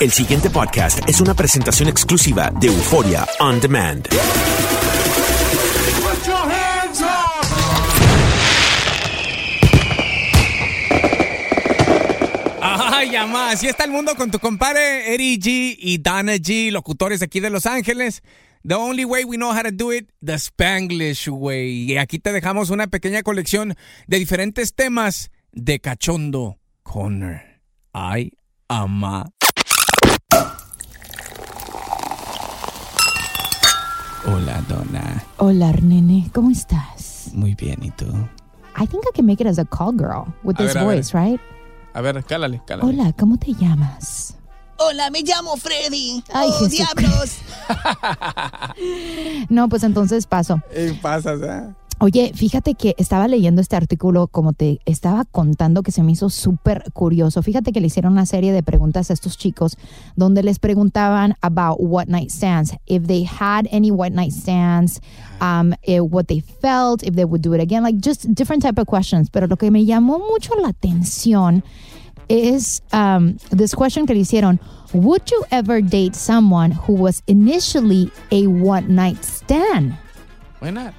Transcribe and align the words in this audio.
El 0.00 0.12
siguiente 0.12 0.48
podcast 0.48 1.00
es 1.08 1.20
una 1.20 1.34
presentación 1.34 1.88
exclusiva 1.88 2.52
de 2.60 2.68
Euforia 2.68 3.26
On 3.40 3.60
Demand. 3.60 4.06
Ay, 12.62 13.10
mamá, 13.10 13.50
así 13.50 13.66
está 13.66 13.82
el 13.82 13.90
mundo 13.90 14.14
con 14.14 14.30
tu 14.30 14.38
compadre 14.38 15.12
Eddie 15.14 15.36
G 15.40 15.76
y 15.76 15.98
Dana 15.98 16.36
G, 16.36 16.70
locutores 16.70 17.20
aquí 17.22 17.40
de 17.40 17.50
Los 17.50 17.66
Ángeles. 17.66 18.22
The 18.62 18.74
only 18.74 19.04
way 19.04 19.24
we 19.24 19.36
know 19.36 19.50
how 19.50 19.62
to 19.62 19.72
do 19.72 19.92
it, 19.92 20.10
the 20.24 20.34
Spanglish 20.34 21.26
way. 21.28 21.90
Y 21.92 21.98
aquí 21.98 22.20
te 22.20 22.32
dejamos 22.32 22.70
una 22.70 22.86
pequeña 22.86 23.24
colección 23.24 23.74
de 24.06 24.18
diferentes 24.18 24.76
temas 24.76 25.32
de 25.50 25.80
Cachondo 25.80 26.60
Corner. 26.84 27.62
Ay, 27.92 28.30
ama. 28.68 29.32
Hola, 34.26 34.62
Donna. 34.68 35.22
Hola, 35.38 35.72
nene, 35.82 36.30
¿cómo 36.34 36.50
estás? 36.50 37.30
Muy 37.32 37.54
bien, 37.54 37.78
¿y 37.82 37.90
tú? 37.90 38.06
I 38.76 38.86
think 38.86 39.04
I 39.04 39.14
can 39.14 39.26
make 39.26 39.40
it 39.42 39.46
as 39.46 39.58
a 39.58 39.64
call 39.64 39.92
girl 39.92 40.26
with 40.42 40.56
A 40.56 40.64
this 40.64 40.74
ver, 40.74 40.82
a 40.82 40.86
ver. 40.86 40.96
voice, 40.96 41.12
right? 41.16 41.40
A 41.94 42.00
ver, 42.00 42.22
cálale, 42.24 42.60
cálale. 42.66 42.88
Hola, 42.88 43.12
¿cómo 43.18 43.36
te 43.38 43.52
llamas? 43.54 44.34
Hola, 44.78 45.10
me 45.10 45.22
llamo 45.22 45.56
Freddy. 45.56 46.22
Ay, 46.32 46.50
oh, 46.52 46.66
diablos. 46.68 47.38
No, 49.48 49.68
pues 49.68 49.82
entonces 49.82 50.26
paso. 50.26 50.60
¿Qué 50.72 50.96
pasa, 51.02 51.34
eh? 51.34 51.74
Oye, 52.00 52.30
fíjate 52.32 52.74
que 52.74 52.94
estaba 52.96 53.26
leyendo 53.26 53.60
este 53.60 53.74
artículo, 53.74 54.28
como 54.28 54.52
te 54.52 54.78
estaba 54.84 55.24
contando, 55.24 55.82
que 55.82 55.90
se 55.90 56.04
me 56.04 56.12
hizo 56.12 56.30
súper 56.30 56.84
curioso. 56.92 57.42
Fíjate 57.42 57.72
que 57.72 57.80
le 57.80 57.88
hicieron 57.88 58.12
una 58.12 58.24
serie 58.24 58.52
de 58.52 58.62
preguntas 58.62 59.10
a 59.10 59.14
estos 59.14 59.36
chicos 59.36 59.76
donde 60.14 60.44
les 60.44 60.60
preguntaban 60.60 61.34
about 61.40 61.78
what 61.80 62.06
night 62.06 62.30
stands, 62.30 62.72
if 62.86 63.08
they 63.08 63.24
had 63.24 63.66
any 63.72 63.90
what 63.90 64.10
night 64.10 64.30
stands, 64.30 65.00
um, 65.40 65.74
eh, 65.82 65.98
what 65.98 66.26
they 66.26 66.40
felt, 66.40 67.02
if 67.02 67.16
they 67.16 67.24
would 67.24 67.42
do 67.42 67.52
it 67.54 67.60
again, 67.60 67.82
like 67.82 67.98
just 68.00 68.32
different 68.32 68.62
type 68.62 68.80
of 68.80 68.86
questions. 68.86 69.28
Pero 69.28 69.48
lo 69.48 69.56
que 69.56 69.68
me 69.72 69.84
llamó 69.84 70.20
mucho 70.20 70.54
la 70.54 70.68
atención 70.68 71.64
is 72.28 72.80
um, 72.92 73.38
this 73.50 73.74
question 73.74 74.06
que 74.06 74.14
le 74.14 74.20
hicieron. 74.20 74.60
Would 74.94 75.32
you 75.32 75.44
ever 75.50 75.82
date 75.82 76.14
someone 76.14 76.70
who 76.70 76.92
was 76.92 77.24
initially 77.26 78.12
a 78.30 78.46
one 78.46 78.94
night 78.94 79.24
stand? 79.24 79.98
Why 80.60 80.70
not? 80.70 80.94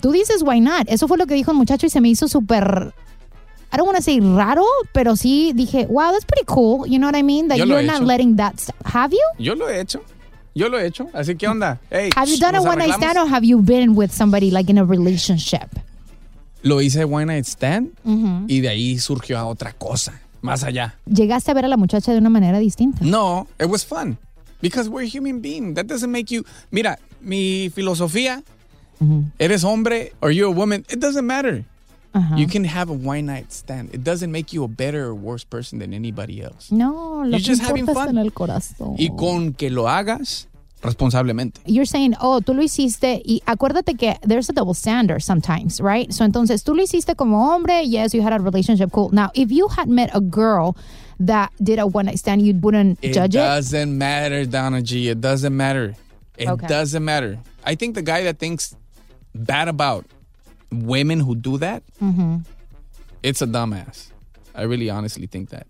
Tú 0.00 0.12
dices 0.12 0.42
why 0.42 0.60
not. 0.60 0.86
Eso 0.88 1.06
fue 1.08 1.18
lo 1.18 1.26
que 1.26 1.34
dijo 1.34 1.50
el 1.50 1.56
muchacho 1.56 1.86
y 1.86 1.90
se 1.90 2.00
me 2.00 2.08
hizo 2.08 2.28
súper. 2.28 2.92
I 3.72 3.76
don't 3.76 3.86
want 3.86 3.96
to 3.98 4.02
say 4.02 4.18
raro, 4.20 4.64
pero 4.92 5.14
sí 5.16 5.52
dije, 5.54 5.86
wow, 5.88 6.10
that's 6.12 6.24
pretty 6.24 6.44
cool. 6.46 6.86
You 6.88 6.98
know 6.98 7.06
what 7.08 7.16
I 7.16 7.22
mean? 7.22 7.48
That 7.48 7.58
Yo 7.58 7.66
lo 7.66 7.74
you're 7.74 7.82
he 7.82 7.86
not 7.86 7.96
hecho. 7.98 8.06
letting 8.06 8.36
that. 8.36 8.58
st- 8.58 8.74
Have 8.84 9.12
you? 9.12 9.22
Yo 9.38 9.54
lo 9.54 9.68
he 9.68 9.78
hecho. 9.80 10.00
Yo 10.54 10.68
lo 10.68 10.78
he 10.78 10.86
hecho. 10.86 11.08
Así 11.12 11.36
que 11.38 11.46
onda. 11.46 11.78
Hey, 11.90 12.10
Have 12.16 12.28
you 12.28 12.38
done 12.38 12.56
a 12.56 12.58
¿nos 12.58 12.66
one 12.66 12.78
night 12.78 12.90
arreglamos? 12.90 13.10
stand 13.12 13.18
or 13.18 13.28
have 13.32 13.44
you 13.46 13.58
been 13.62 13.94
with 13.96 14.10
somebody 14.10 14.50
like 14.50 14.68
in 14.68 14.78
a 14.78 14.84
relationship? 14.84 15.68
Lo 16.62 16.80
hice 16.80 17.04
one 17.04 17.26
night 17.26 17.46
stand 17.46 17.92
Ujú. 18.04 18.44
y 18.48 18.60
de 18.60 18.68
ahí 18.68 18.98
surgió 18.98 19.38
a 19.38 19.44
otra 19.46 19.72
cosa. 19.72 20.20
Más 20.42 20.64
allá. 20.64 20.96
¿Llegaste 21.06 21.50
a 21.50 21.54
ver 21.54 21.66
a 21.66 21.68
la 21.68 21.76
muchacha 21.76 22.12
de 22.12 22.18
una 22.18 22.30
manera 22.30 22.58
distinta? 22.58 23.04
No, 23.04 23.46
it 23.60 23.66
was 23.68 23.84
fun. 23.84 24.18
Because 24.60 24.88
we're 24.88 25.06
human 25.06 25.40
beings. 25.40 25.74
That 25.76 25.84
doesn't 25.86 26.10
make 26.10 26.34
you. 26.34 26.44
Mira, 26.70 26.98
mi 27.20 27.70
filosofía. 27.74 28.42
Mm-hmm. 29.00 29.20
Eres 29.38 29.62
hombre 29.62 30.12
or 30.20 30.30
you're 30.30 30.48
a 30.48 30.52
woman. 30.54 30.84
It 30.90 31.00
doesn't 31.00 31.26
matter. 31.26 31.64
Ajá. 32.12 32.36
You 32.36 32.46
can 32.48 32.64
have 32.64 32.90
a 32.90 32.92
one 32.92 33.26
night 33.26 33.52
stand. 33.52 33.94
It 33.94 34.02
doesn't 34.02 34.32
make 34.32 34.52
you 34.52 34.64
a 34.64 34.68
better 34.68 35.06
or 35.06 35.14
worse 35.14 35.44
person 35.44 35.78
than 35.78 35.94
anybody 35.94 36.42
else. 36.42 36.70
No, 36.72 37.22
lo 37.24 37.30
You're 37.30 37.38
just 37.38 37.62
having 37.62 37.86
fun. 37.86 38.08
en 38.08 38.18
el 38.18 38.30
corazón. 38.32 38.96
Y 38.98 39.10
con 39.16 39.52
que 39.54 39.70
lo 39.70 39.84
hagas 39.88 40.48
responsablemente. 40.82 41.60
You're 41.66 41.86
saying, 41.86 42.14
oh, 42.20 42.40
tú 42.40 42.52
lo 42.54 42.62
hiciste 42.62 43.22
y 43.24 43.42
acuérdate 43.46 43.96
que 43.96 44.16
there's 44.26 44.48
a 44.50 44.52
double 44.52 44.74
standard 44.74 45.22
sometimes, 45.22 45.80
right? 45.80 46.10
So 46.12 46.24
entonces 46.24 46.64
tú 46.64 46.74
lo 46.74 46.82
hiciste 46.82 47.14
como 47.16 47.38
hombre, 47.52 47.84
yes, 47.86 48.12
you 48.12 48.22
had 48.22 48.32
a 48.32 48.38
relationship, 48.38 48.90
cool. 48.90 49.10
Now, 49.12 49.30
if 49.34 49.50
you 49.52 49.68
had 49.68 49.88
met 49.88 50.10
a 50.14 50.20
girl 50.20 50.76
that 51.20 51.50
did 51.62 51.78
a 51.78 51.86
one 51.86 52.06
night 52.06 52.18
stand, 52.18 52.42
you 52.42 52.54
wouldn't 52.54 52.98
It 53.02 53.12
judge 53.12 53.34
it. 53.36 53.38
doesn't 53.38 53.96
matter, 53.96 54.44
Donna 54.46 54.82
G. 54.82 55.08
It 55.10 55.20
doesn't 55.20 55.54
matter. 55.56 55.94
It 56.36 56.48
Okay. 56.48 56.66
doesn't 56.66 57.04
matter. 57.04 57.38
I 57.64 57.74
think 57.76 57.94
the 57.94 58.02
guy 58.02 58.24
that 58.24 58.38
thinks 58.38 58.74
bad 59.34 59.68
about 59.68 60.06
women 60.72 61.20
who 61.20 61.34
do 61.34 61.58
that, 61.58 61.82
Mhm. 62.00 62.44
it's 63.22 63.42
a 63.42 63.46
dumbass. 63.46 64.08
I 64.54 64.62
really 64.62 64.90
honestly 64.90 65.26
think 65.26 65.50
that. 65.50 65.66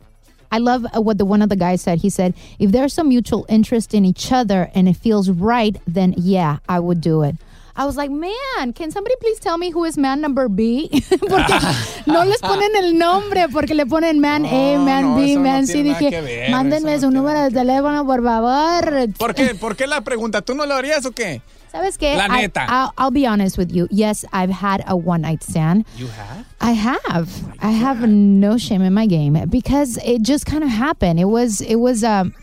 I 0.53 0.59
love 0.59 0.85
uh, 0.95 1.01
what 1.01 1.19
the 1.19 1.25
one 1.25 1.43
of 1.43 1.49
the 1.49 1.57
guys 1.57 1.81
said. 1.81 1.99
He 2.01 2.11
said, 2.11 2.35
if 2.59 2.73
there's 2.73 2.93
some 2.93 3.09
mutual 3.09 3.47
interest 3.49 3.95
in 3.95 4.05
each 4.05 4.33
other 4.33 4.69
and 4.75 4.89
it 4.89 4.97
feels 4.97 5.31
right, 5.31 5.77
then 5.87 6.13
yeah, 6.17 6.59
I 6.69 6.81
would 6.81 7.01
do 7.01 7.23
it. 7.23 7.37
I 7.77 7.87
was 7.87 7.97
like, 7.97 8.11
man, 8.11 8.73
can 8.75 8.91
somebody 8.91 9.15
please 9.21 9.39
tell 9.39 9.57
me 9.59 9.71
who 9.71 9.85
is 9.85 9.97
man 9.97 10.21
number 10.21 10.49
B? 10.49 10.89
porque 11.29 11.55
no 12.07 12.25
les 12.25 12.41
ponen 12.41 12.75
el 12.77 12.99
nombre, 12.99 13.49
porque 13.49 13.75
le 13.75 13.87
ponen 13.87 14.21
man 14.21 14.45
A, 14.45 14.79
man 14.79 15.03
no, 15.03 15.17
B, 15.17 15.33
eso 15.33 15.41
no 15.41 15.45
man 15.45 15.67
C. 15.67 15.83
Dije, 15.83 16.21
ver, 16.21 16.51
mándenme 16.51 16.99
su 17.01 17.11
número 17.11 17.43
de 17.45 17.51
teléfono, 17.51 18.05
por 18.05 18.23
favor. 18.23 19.13
¿Por 19.19 19.35
qué? 19.35 19.55
¿Por 19.55 19.77
qué 19.77 19.87
la 19.87 20.01
pregunta? 20.03 20.43
¿Tú 20.43 20.55
no 20.55 20.67
lo 20.67 20.75
harías 20.75 21.05
o 21.07 21.13
qué? 21.13 21.43
¿Sabes 21.71 21.97
qué? 21.99 22.17
La 22.17 22.27
I- 22.27 22.43
neta. 22.43 22.67
I'll, 22.69 22.91
I'll 22.99 23.11
be 23.13 23.27
honest 23.27 23.57
with 23.57 23.71
you. 23.73 23.87
Yes, 23.91 24.25
I've 24.33 24.51
had 24.51 24.83
a 24.89 24.97
one 24.97 25.23
night 25.23 25.43
stand. 25.45 25.85
You 25.97 26.09
have? 26.09 26.45
I 26.61 26.73
have. 26.73 27.29
I 27.63 27.71
have 27.71 28.07
no 28.09 28.59
shame 28.59 28.83
in 28.83 28.93
my 28.93 29.07
game 29.07 29.39
because 29.49 29.97
it 30.05 30.23
just 30.23 30.47
kind 30.47 30.65
of 30.65 30.71
happened. 30.71 31.21
It 31.21 31.27
was, 31.29 31.61
it 31.61 31.77
was, 31.77 32.03
um, 32.03 32.35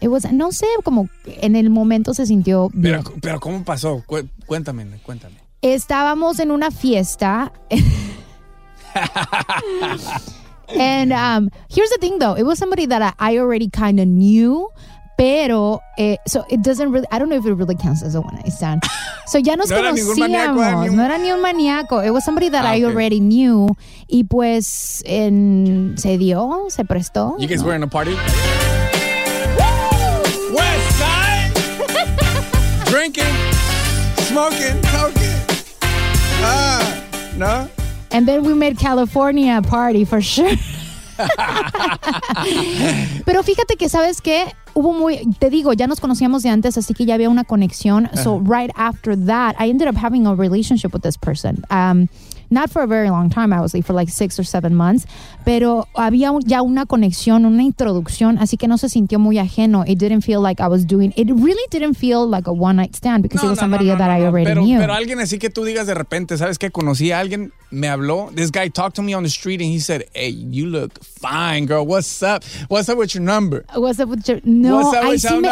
it 0.00 0.08
was, 0.08 0.30
no 0.32 0.50
sé, 0.52 0.66
como 0.82 1.08
en 1.26 1.56
el 1.56 1.70
momento 1.70 2.14
se 2.14 2.26
sintió 2.26 2.68
bien. 2.72 3.02
Pero, 3.04 3.16
pero 3.20 3.40
¿cómo 3.40 3.64
pasó? 3.64 4.02
Cu- 4.06 4.28
Cuéntame, 4.46 4.86
cuéntame. 5.02 5.36
Estábamos 5.62 6.38
en 6.40 6.50
una 6.50 6.70
fiesta. 6.70 7.52
and 10.78 11.12
um, 11.12 11.50
here's 11.68 11.90
the 11.90 11.98
thing 12.00 12.18
though, 12.18 12.34
it 12.34 12.44
was 12.44 12.58
somebody 12.58 12.86
that 12.86 13.02
I, 13.18 13.34
I 13.34 13.38
already 13.38 13.68
kind 13.68 14.00
of 14.00 14.06
knew. 14.06 14.68
Pero, 15.16 15.78
eh, 15.96 16.16
so 16.26 16.44
it 16.50 16.60
doesn't 16.62 16.90
really, 16.90 17.06
I 17.12 17.20
don't 17.20 17.28
know 17.28 17.36
if 17.36 17.46
it 17.46 17.54
really 17.54 17.76
counts 17.76 18.02
as 18.02 18.16
a 18.16 18.20
one 18.20 18.34
night 18.34 18.50
stand. 18.52 18.82
So 19.26 19.38
ya 19.38 19.54
nos 19.54 19.70
No 19.70 19.76
era 19.76 19.92
maníaco, 19.92 20.56
conocíamos. 20.56 20.92
No 20.92 21.04
era 21.04 21.18
ni 21.18 21.30
un 21.30 21.40
maníaco. 21.40 22.04
It 22.04 22.10
was 22.10 22.24
somebody 22.24 22.48
that 22.48 22.64
Ah, 22.64 22.72
I 22.74 22.82
already 22.84 23.20
knew. 23.20 23.68
Y 24.08 24.24
pues 24.24 25.04
en, 25.06 25.94
se 25.98 26.18
dio, 26.18 26.64
se 26.68 26.84
prestó. 26.84 27.36
You 27.38 27.46
guys 27.46 27.60
¿no? 27.60 27.68
were 27.68 27.76
in 27.76 27.84
a 27.84 27.86
party? 27.86 28.16
Drinking, 33.04 33.36
smoking, 34.16 34.80
talking. 34.80 35.36
Ah, 36.40 37.04
no? 37.36 37.68
And 38.10 38.26
then 38.26 38.44
we 38.44 38.54
made 38.54 38.78
California 38.78 39.58
a 39.58 39.62
party 39.62 40.06
for 40.06 40.22
sure. 40.22 40.48
Pero 43.26 43.42
fíjate 43.42 43.76
que, 43.76 43.90
¿sabes 43.90 44.22
qué? 44.22 44.54
Hubo 44.74 44.92
muy, 44.92 45.20
te 45.38 45.50
digo, 45.50 45.72
ya 45.72 45.86
nos 45.86 46.00
conocíamos 46.00 46.42
de 46.42 46.50
antes, 46.50 46.76
así 46.76 46.94
que 46.94 47.06
ya 47.06 47.14
había 47.14 47.28
una 47.28 47.44
conexión. 47.44 48.08
So 48.22 48.40
right 48.40 48.70
after 48.76 49.16
that, 49.26 49.54
I 49.58 49.70
ended 49.70 49.88
up 49.88 49.96
having 49.96 50.26
a 50.26 50.34
relationship 50.34 50.92
with 50.92 51.02
this 51.02 51.16
person. 51.16 51.64
Um, 51.70 52.08
not 52.50 52.70
for 52.70 52.82
a 52.82 52.86
very 52.86 53.10
long 53.10 53.30
time, 53.30 53.52
obviously, 53.52 53.82
for 53.82 53.92
like 53.92 54.08
six 54.08 54.38
or 54.38 54.44
seven 54.44 54.74
months. 54.74 55.06
Pero 55.44 55.86
había 55.94 56.30
ya 56.44 56.62
una 56.62 56.86
conexión, 56.86 57.44
una 57.44 57.62
introducción, 57.62 58.38
así 58.38 58.56
que 58.56 58.68
no 58.68 58.78
se 58.78 58.88
sintió 58.88 59.18
muy 59.18 59.38
ajeno. 59.38 59.84
It 59.86 59.98
didn't 59.98 60.22
feel 60.22 60.40
like 60.40 60.60
I 60.62 60.68
was 60.68 60.86
doing, 60.86 61.12
it 61.16 61.28
really 61.30 61.66
didn't 61.70 61.94
feel 61.94 62.26
like 62.28 62.46
a 62.48 62.52
one 62.52 62.76
night 62.76 62.94
stand 62.94 63.22
because 63.22 63.42
it 63.44 63.48
was 63.48 63.58
somebody 63.58 63.86
that 63.86 64.00
I 64.10 64.24
already 64.24 64.46
pero, 64.46 64.62
knew. 64.62 64.78
pero 64.78 64.94
alguien 64.94 65.20
así 65.20 65.38
que 65.38 65.50
tú 65.50 65.64
digas 65.64 65.86
de 65.86 65.94
repente, 65.94 66.36
¿sabes 66.38 66.58
qué? 66.58 66.70
Conocí 66.70 67.10
a 67.12 67.20
alguien, 67.20 67.52
me 67.70 67.88
habló. 67.88 68.30
This 68.34 68.50
guy 68.50 68.68
talked 68.68 68.96
to 68.96 69.02
me 69.02 69.14
on 69.14 69.22
the 69.22 69.28
street 69.30 69.60
and 69.60 69.70
he 69.70 69.80
said, 69.80 70.04
hey, 70.14 70.30
you 70.30 70.66
look 70.66 71.02
fine, 71.02 71.66
girl. 71.66 71.84
What's 71.84 72.22
up? 72.22 72.44
What's 72.68 72.88
up 72.88 72.98
with 72.98 73.14
your 73.14 73.22
number? 73.22 73.64
What's 73.74 74.00
up 74.00 74.08
with 74.08 74.28
your- 74.28 74.40
no, 74.68 74.78
What's 74.80 74.96
ahí 74.98 75.18
sí 75.18 75.28
me-? 75.40 75.48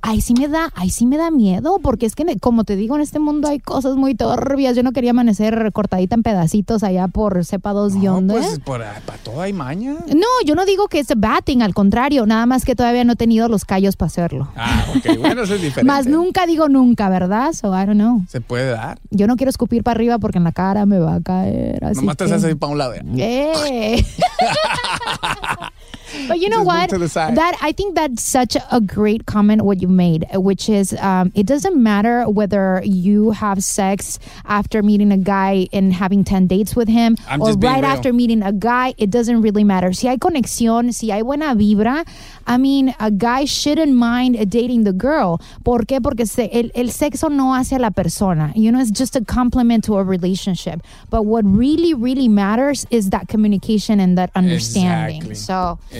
Ahí 0.00 0.20
sí 0.20 0.34
me 0.34 0.48
da, 0.48 0.72
ahí 0.74 0.90
sí 0.90 1.06
me 1.06 1.16
da 1.16 1.30
miedo, 1.30 1.78
porque 1.82 2.06
es 2.06 2.14
que 2.14 2.24
como 2.40 2.64
te 2.64 2.74
digo, 2.76 2.96
en 2.96 3.02
este 3.02 3.18
mundo 3.18 3.48
hay 3.48 3.58
cosas 3.58 3.94
muy 3.96 4.14
turbias. 4.14 4.74
Yo 4.76 4.82
no 4.82 4.92
quería 4.92 5.10
amanecer 5.10 5.70
cortadita 5.72 6.14
en 6.16 6.22
pedacitos 6.22 6.82
allá 6.82 7.08
por 7.08 7.44
sepa 7.44 7.72
dos 7.72 7.94
y 7.94 7.98
No, 8.00 8.14
dónde. 8.14 8.34
pues 8.34 8.58
por, 8.60 8.80
para 8.80 9.18
todo 9.22 9.40
hay 9.40 9.52
maña. 9.52 9.96
No, 10.08 10.26
yo 10.44 10.54
no 10.54 10.64
digo 10.64 10.88
que 10.88 10.98
es 11.00 11.08
thing, 11.44 11.60
al 11.62 11.74
contrario, 11.74 12.26
nada 12.26 12.46
más 12.46 12.64
que 12.64 12.74
todavía 12.74 13.04
no 13.04 13.12
he 13.12 13.16
tenido 13.16 13.48
los 13.48 13.64
callos 13.64 13.96
para 13.96 14.06
hacerlo. 14.08 14.48
Ah, 14.56 14.84
ok, 14.96 15.18
bueno, 15.20 15.42
eso 15.42 15.54
es 15.54 15.62
diferente. 15.62 15.84
Más 15.92 16.06
nunca 16.06 16.46
digo 16.46 16.68
nunca, 16.68 17.08
¿verdad? 17.08 17.52
So 17.52 17.68
I 17.68 17.84
don't 17.86 17.94
know. 18.00 18.22
Se 18.28 18.40
puede 18.40 18.70
dar. 18.70 18.98
Yo 19.10 19.26
no 19.26 19.36
quiero 19.36 19.50
escupir 19.50 19.82
para 19.84 19.96
arriba 19.96 20.18
porque 20.18 20.38
en 20.38 20.44
la 20.44 20.52
cara 20.52 20.86
me 20.86 20.98
va 20.98 21.16
a 21.16 21.20
caer. 21.20 21.84
Así 21.84 22.00
Nomás 22.00 22.16
te 22.16 22.24
que- 22.24 22.32
haces 22.32 22.44
ahí 22.44 22.54
para 22.54 22.72
un 22.72 22.78
lado. 22.78 22.94
Eh. 22.94 24.04
But 26.26 26.38
you 26.40 26.48
know 26.48 26.62
what? 26.62 26.90
to 26.90 26.98
the 26.98 27.08
side. 27.08 27.36
That 27.36 27.56
I 27.60 27.72
think 27.72 27.94
that's 27.94 28.22
such 28.22 28.56
a 28.70 28.80
great 28.80 29.26
comment 29.26 29.62
what 29.62 29.80
you 29.82 29.88
made, 29.88 30.26
which 30.34 30.68
is 30.68 30.92
um, 30.94 31.32
it 31.34 31.46
doesn't 31.46 31.76
matter 31.80 32.28
whether 32.28 32.82
you 32.84 33.32
have 33.32 33.62
sex 33.62 34.18
after 34.44 34.82
meeting 34.82 35.12
a 35.12 35.18
guy 35.18 35.68
and 35.72 35.92
having 35.92 36.24
ten 36.24 36.46
dates 36.46 36.74
with 36.76 36.88
him, 36.88 37.16
I'm 37.28 37.42
or 37.42 37.52
right 37.54 37.84
after 37.84 38.12
meeting 38.12 38.42
a 38.42 38.52
guy. 38.52 38.94
It 38.98 39.10
doesn't 39.10 39.42
really 39.42 39.64
matter. 39.64 39.92
Si 39.92 40.06
hay 40.08 40.16
conexión, 40.16 40.92
si 40.94 41.10
hay 41.10 41.22
buena 41.22 41.54
vibra, 41.54 42.04
I 42.46 42.56
mean, 42.58 42.94
a 43.00 43.10
guy 43.10 43.44
shouldn't 43.44 43.94
mind 43.94 44.50
dating 44.50 44.84
the 44.84 44.92
girl. 44.92 45.40
¿Por 45.64 45.80
qué? 45.80 46.00
Porque 46.02 46.26
se- 46.26 46.50
el, 46.52 46.70
el 46.74 46.88
sexo 46.90 47.30
no 47.30 47.54
hace 47.54 47.72
a 47.76 47.78
la 47.78 47.90
persona. 47.90 48.52
You 48.54 48.72
know, 48.72 48.80
it's 48.80 48.90
just 48.90 49.16
a 49.16 49.24
complement 49.24 49.84
to 49.84 49.96
a 49.96 50.04
relationship. 50.04 50.82
But 51.10 51.24
what 51.26 51.44
really, 51.44 51.94
really 51.94 52.28
matters 52.28 52.86
is 52.90 53.10
that 53.10 53.28
communication 53.28 54.00
and 54.00 54.16
that 54.18 54.30
understanding. 54.34 55.16
Exactly. 55.30 55.34
So, 55.34 55.78
Exactly. 55.90 55.97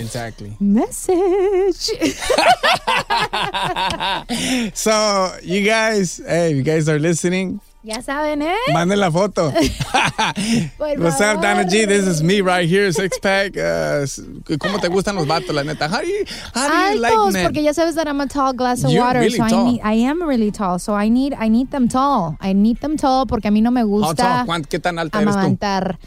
Message. 0.60 1.90
So, 4.74 5.36
you 5.42 5.64
guys, 5.64 6.20
hey, 6.26 6.54
you 6.54 6.62
guys 6.62 6.88
are 6.88 6.98
listening. 6.98 7.60
ya 7.84 8.00
saben, 8.02 8.42
¿eh? 8.42 8.54
Manden 8.72 8.98
la 9.00 9.10
foto. 9.10 9.50
What's 10.78 11.20
up. 11.20 11.40
Dana 11.40 11.64
G? 11.64 11.86
This 11.86 12.06
is 12.06 12.22
me 12.22 12.40
right 12.42 12.68
here, 12.68 12.92
six 12.92 13.18
pack. 13.18 13.56
Uh, 13.56 14.04
¿Cómo 14.58 14.78
te 14.80 14.88
gustan 14.88 15.14
los 15.16 15.26
vatos, 15.26 15.54
la 15.54 15.62
neta? 15.62 15.88
How 15.88 16.00
do 16.02 16.06
you, 16.06 16.24
how 16.54 16.68
do 16.68 16.94
you 16.94 17.00
like 17.00 17.14
Altos, 17.14 17.32
men? 17.34 17.46
porque 17.46 17.62
ya 17.62 17.72
sabes 17.72 17.94
that 17.94 18.06
I'm 18.06 18.20
a 18.20 18.26
tall 18.26 18.52
glass 18.52 18.84
of 18.84 18.90
You're 18.90 19.04
water, 19.04 19.20
really 19.20 19.38
so 19.38 19.44
I 19.44 19.48
tall. 19.50 19.64
need, 19.72 19.80
I 19.82 19.94
am 19.94 20.22
really 20.22 20.50
tall, 20.50 20.78
so 20.78 20.94
I 20.94 21.08
need, 21.08 21.32
I 21.34 21.48
need 21.48 21.70
them 21.70 21.88
tall. 21.88 22.36
I 22.40 22.52
need 22.52 22.78
them 22.80 22.96
tall 22.98 23.26
porque 23.26 23.46
a 23.46 23.50
mí 23.50 23.62
no 23.62 23.70
me 23.70 23.80
How 23.80 23.86
gusta 23.86 24.14
tall? 24.16 24.46
¿Cuán- 24.46 24.64
¿Qué 24.68 24.78
tan 24.80 24.98
alta 24.98 25.22
eres 25.22 25.34
tú? 25.34 25.98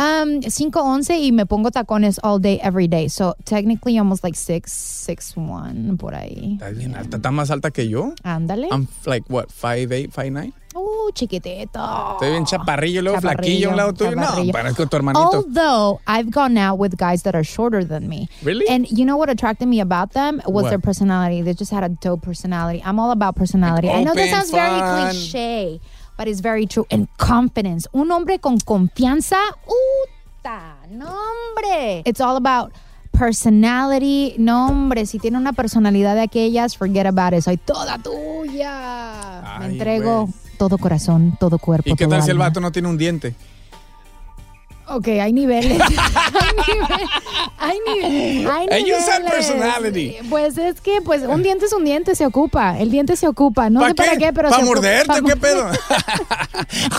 Um, 0.00 0.40
5'11 0.40 1.20
y 1.20 1.30
me 1.30 1.44
pongo 1.44 1.70
tacones 1.70 2.18
all 2.22 2.38
day, 2.38 2.58
every 2.62 2.88
day. 2.88 3.08
So 3.08 3.34
technically 3.44 3.98
almost 3.98 4.24
like 4.24 4.34
6, 4.34 4.72
6'1 5.06 5.98
por 5.98 6.14
ahí. 6.14 6.54
Estás 6.54 6.74
bien 6.74 6.94
alta. 6.96 7.18
¿Estás 7.18 7.32
más 7.34 7.50
alta 7.50 7.70
que 7.70 7.86
yo? 7.86 8.14
Ándale. 8.24 8.68
I'm 8.72 8.88
like, 9.04 9.26
what, 9.28 9.48
5'8", 9.50 10.10
5'9"? 10.10 10.52
Uh, 10.72 11.10
chiquitito. 11.12 11.80
Estoy 12.14 12.30
bien 12.30 12.44
chaparrillo, 12.46 13.02
luego 13.02 13.20
flaquillo 13.20 13.68
a 13.68 13.70
un 13.72 13.76
lado 13.76 13.92
tuyo. 13.92 14.14
No, 14.14 14.52
parezco 14.52 14.86
tu 14.88 14.96
hermanito. 14.96 15.34
Although 15.34 16.00
I've 16.06 16.30
gone 16.30 16.56
out 16.56 16.78
with 16.78 16.96
guys 16.96 17.24
that 17.24 17.34
are 17.34 17.42
shorter 17.42 17.84
than 17.84 18.08
me. 18.08 18.28
Really? 18.42 18.66
And 18.68 18.86
you 18.88 19.04
know 19.04 19.16
what 19.18 19.28
attracted 19.28 19.66
me 19.66 19.80
about 19.80 20.12
them 20.12 20.40
was 20.46 20.62
What? 20.62 20.70
their 20.70 20.78
personality. 20.78 21.42
They 21.42 21.54
just 21.54 21.72
had 21.72 21.82
a 21.82 21.88
dope 21.88 22.22
personality. 22.22 22.80
I'm 22.86 23.00
all 23.00 23.10
about 23.10 23.34
personality. 23.34 23.88
Like 23.88 23.96
I 23.96 24.04
know 24.04 24.14
this 24.14 24.30
sounds 24.30 24.52
very 24.52 24.78
fun. 24.78 25.10
cliche, 25.10 25.80
but 26.20 26.28
it's 26.28 26.42
very 26.42 26.66
true. 26.66 26.86
And 26.90 27.08
confidence. 27.16 27.88
Un 27.92 28.10
hombre 28.10 28.38
con 28.38 28.58
confianza. 28.58 29.38
Uta, 29.64 30.76
no 30.90 31.06
hombre. 31.06 32.02
It's 32.04 32.20
all 32.20 32.36
about 32.36 32.74
personality. 33.10 34.34
No 34.36 34.66
hombre, 34.66 35.06
si 35.06 35.18
tiene 35.18 35.38
una 35.38 35.54
personalidad 35.54 36.14
de 36.14 36.20
aquellas, 36.20 36.76
forget 36.76 37.06
about 37.06 37.32
it. 37.32 37.40
Soy 37.40 37.56
toda 37.56 37.96
tuya. 37.96 39.58
Me 39.60 39.66
entrego 39.66 40.28
todo 40.58 40.76
corazón, 40.76 41.38
todo 41.40 41.58
cuerpo. 41.58 41.88
¿Y 41.88 41.94
qué 41.94 42.04
todo 42.04 42.16
tal 42.16 42.22
si 42.22 42.30
el 42.32 42.36
vato 42.36 42.60
no 42.60 42.70
tiene 42.70 42.88
un 42.88 42.98
diente? 42.98 43.34
Ok, 44.92 45.06
hay 45.06 45.32
niveles. 45.32 45.80
hay 47.58 47.78
niveles. 47.86 48.46
Hay, 48.50 48.66
nive- 48.66 48.72
hay 48.72 48.82
niveles. 48.82 49.30
personality. 49.30 50.16
Pues 50.28 50.58
es 50.58 50.80
que, 50.80 51.00
pues, 51.00 51.22
un 51.22 51.42
diente 51.44 51.66
es 51.66 51.72
un 51.72 51.84
diente, 51.84 52.16
se 52.16 52.26
ocupa. 52.26 52.76
El 52.78 52.90
diente 52.90 53.14
se 53.16 53.28
ocupa. 53.28 53.70
No 53.70 53.86
sé 53.86 53.94
para 53.94 54.16
qué, 54.16 54.32
pero 54.32 54.48
¿Para 54.48 54.60
se 54.62 54.66
morderte 54.66 55.06
Pa' 55.06 55.18
o 55.18 55.22
qué 55.22 55.36
pedo? 55.36 55.66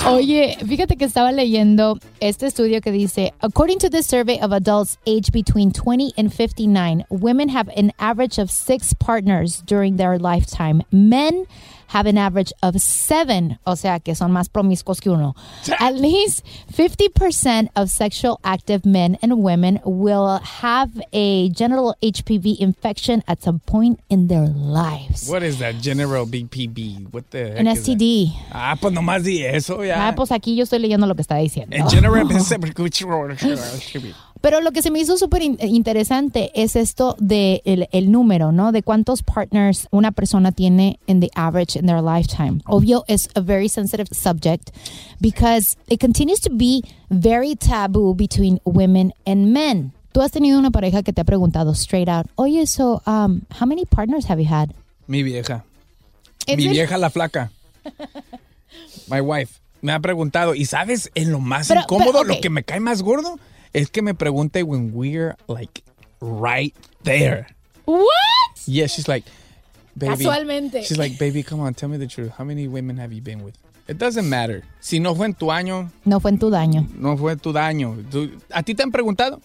Oye, 0.10 0.58
fíjate 0.66 0.96
que 0.96 1.06
estaba 1.06 1.32
leyendo 1.32 2.00
este 2.22 2.48
estudio 2.48 2.80
que 2.80 2.92
dice, 2.92 3.34
according 3.42 3.80
to 3.80 3.90
this 3.90 4.06
survey 4.06 4.40
of 4.42 4.54
adults 4.54 4.98
aged 5.06 5.34
between 5.34 5.72
20 5.72 6.14
and 6.18 6.34
59, 6.34 7.06
women 7.10 7.50
have 7.50 7.70
an 7.76 7.92
average 8.00 8.40
of 8.42 8.50
six 8.50 8.94
partners 8.94 9.62
during 9.66 9.98
their 9.98 10.18
lifetime. 10.18 10.82
Men 10.92 11.46
have 11.94 12.08
an 12.08 12.18
average 12.18 12.54
of 12.64 12.80
seven, 12.82 13.58
o 13.66 13.76
sea, 13.76 14.00
que 14.00 14.16
son 14.16 14.32
más 14.32 14.50
promiscuos 14.50 15.02
que 15.02 15.10
uno. 15.10 15.36
At 15.80 15.96
least 15.96 16.46
50% 16.74 17.70
of 17.76 17.90
sexual 17.90 18.40
active 18.44 18.86
men 18.86 19.18
and 19.22 19.44
women 19.44 19.80
will 19.84 20.40
have 20.62 20.90
a 21.12 21.50
genital 21.50 21.96
HPV 22.02 22.58
infection 22.60 23.24
at 23.28 23.42
some 23.42 23.60
point 23.66 24.00
in 24.10 24.28
their 24.28 24.48
lives. 24.48 25.30
What 25.30 25.44
is 25.44 25.60
that? 25.60 25.76
General 25.82 26.26
BPB. 26.26 27.14
What 27.14 27.32
the 27.32 27.52
heck 27.52 27.60
An? 27.60 27.66
STD. 27.68 28.32
Ah, 28.52 28.76
pues 28.80 28.94
nomás 28.94 29.24
di 29.24 29.46
eso 29.46 29.84
ya. 29.84 30.08
Ah, 30.08 30.16
pues 30.16 30.32
aquí 30.32 30.56
yo 30.56 30.64
estoy 30.64 30.80
leyendo 30.80 31.08
lo 31.08 31.16
que 31.16 31.22
está 31.22 31.38
diciendo. 31.38 31.76
En 31.76 31.90
general, 31.90 32.28
Pero 34.42 34.60
lo 34.62 34.72
que 34.72 34.82
se 34.82 34.90
me 34.90 35.00
hizo 35.00 35.18
súper 35.18 35.44
in- 35.44 35.58
interesante 35.62 36.52
es 36.56 36.76
esto 36.76 37.16
de 37.20 37.62
el, 37.64 37.88
el 37.92 38.12
número, 38.12 38.52
¿no? 38.52 38.72
De 38.72 38.82
cuántos 38.82 39.22
partners 39.22 39.88
una 39.92 40.12
persona 40.12 40.52
tiene 40.52 41.00
in 41.06 41.20
the 41.20 41.30
average 41.36 41.78
in 41.78 41.86
their 41.86 42.02
lifetime. 42.02 42.62
Obvio, 42.66 43.04
es 43.08 43.30
a 43.36 43.42
very 43.42 43.70
sensitive 43.70 44.08
subject 44.12 44.72
because 45.20 45.78
it 45.90 46.00
continues 46.00 46.40
to 46.42 46.50
be 46.52 46.82
very 47.10 47.56
taboo 47.56 48.16
between 48.16 48.60
women 48.66 49.14
and 49.28 49.54
men. 49.54 49.92
Tú 50.12 50.22
has 50.22 50.32
tenido 50.32 50.58
una 50.60 50.72
pareja 50.72 51.04
que 51.04 51.14
te 51.14 51.22
ha 51.22 51.24
preguntado 51.24 51.74
straight 51.76 52.10
out, 52.10 52.26
oye, 52.36 52.66
so, 52.66 53.02
um, 53.06 53.42
how 53.60 53.66
many 53.68 53.86
partners 53.86 54.26
have 54.26 54.42
you 54.42 54.48
had? 54.50 54.74
Mi 55.08 55.24
vieja. 55.24 55.64
¿En 56.48 56.58
Mi 56.58 56.68
vieja 56.68 56.98
la 56.98 57.10
flaca. 57.10 57.52
my 59.08 59.22
wife, 59.22 59.60
me 59.82 59.92
ha 59.94 60.00
preguntado, 60.00 60.56
y 60.56 60.66
sabes, 60.66 61.12
en 61.16 61.32
lo 61.32 61.40
más 61.40 61.68
Pero- 61.68 61.82
incómodo, 61.82 62.12
pero, 62.22 62.24
lo 62.26 62.42
que 62.42 62.50
me 62.50 62.64
cae 62.64 62.80
más 62.80 63.02
gordo, 63.04 63.40
es 63.74 63.90
que 63.90 64.02
me 64.02 64.14
pregunte 64.14 64.64
when 64.64 64.94
we're 64.94 65.36
like 65.48 65.84
right 66.22 66.74
there. 67.04 67.48
What? 67.86 68.06
Yeah, 68.68 68.88
she's 68.88 69.08
like, 69.08 69.26
baby. 69.98 70.24
Casualmente. 70.26 70.84
She's 70.84 70.98
like, 70.98 71.18
baby, 71.18 71.44
come 71.44 71.60
on, 71.62 71.74
tell 71.74 71.90
me 71.90 71.98
the 71.98 72.08
truth. 72.08 72.32
How 72.38 72.44
many 72.44 72.68
women 72.68 72.98
have 72.98 73.12
you 73.14 73.22
been 73.22 73.44
with? 73.44 73.56
It 73.88 73.98
doesn't 73.98 74.30
matter. 74.30 74.64
Si 74.80 75.00
no 75.00 75.16
fue 75.16 75.26
en 75.26 75.34
tu 75.34 75.48
año, 75.52 75.90
No 76.06 76.20
fue 76.20 76.32
en 76.32 76.38
tu 76.38 76.50
daño. 76.50 76.88
no 76.98 77.18
fue 77.18 77.36
tu 77.36 77.52
daño. 77.52 77.98
¿A 78.52 78.64
ti 78.64 78.74
te 78.76 78.84
han 78.84 78.92
preguntado? 78.92 79.42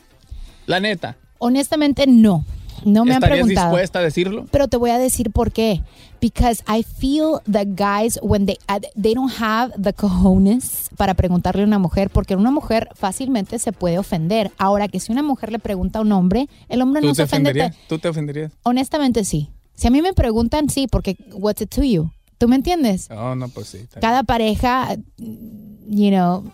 La 0.67 0.79
neta. 0.79 1.17
Honestamente, 1.39 2.07
no. 2.07 2.45
No 2.85 3.05
me 3.05 3.13
han 3.13 3.23
¿Estarías 3.23 3.39
preguntado. 3.39 3.69
dispuesta 3.71 3.99
a 3.99 4.03
decirlo? 4.03 4.47
Pero 4.51 4.69
te 4.69 4.77
voy 4.77 4.91
a 4.91 4.99
decir 4.99 5.31
por 5.31 5.53
qué. 5.53 5.83
Because 6.21 6.63
I 6.67 6.83
feel 6.83 7.41
that 7.51 7.69
guys, 7.77 8.19
when 8.23 8.47
they, 8.47 8.57
uh, 8.69 8.81
they 9.01 9.15
don't 9.15 9.33
have 9.41 9.73
the 9.81 9.93
cojones 9.93 10.89
para 10.97 11.15
preguntarle 11.15 11.63
a 11.63 11.67
una 11.67 11.79
mujer, 11.79 12.11
porque 12.11 12.37
una 12.37 12.51
mujer 12.51 12.89
fácilmente 12.95 13.59
se 13.59 13.73
puede 13.73 13.99
ofender. 13.99 14.51
Ahora 14.59 14.89
que 14.89 14.99
si 14.99 15.13
una 15.13 15.23
mujer 15.23 15.53
le 15.53 15.59
pregunta 15.59 15.99
a 15.99 16.03
un 16.03 16.13
hombre, 16.13 16.49
el 16.69 16.81
hombre 16.83 17.03
¿Tú 17.03 17.09
no 17.09 17.15
se 17.15 17.25
ofende. 17.25 17.73
¿Tú 17.89 17.99
te 17.99 18.09
ofenderías? 18.09 18.53
Honestamente, 18.63 19.25
sí. 19.25 19.51
Si 19.75 19.87
a 19.87 19.91
mí 19.91 20.01
me 20.01 20.15
preguntan, 20.15 20.71
sí, 20.71 20.87
porque 20.91 21.17
what's 21.33 21.61
it 21.61 21.69
to 21.75 21.83
you? 21.83 22.11
¿Tú 22.39 22.49
me 22.49 22.57
entiendes? 22.57 23.09
Oh, 23.11 23.35
no, 23.35 23.49
pues 23.49 23.69
sí. 23.69 23.87
Cada 24.01 24.23
pareja, 24.23 24.97
you 25.19 26.11
know, 26.11 26.45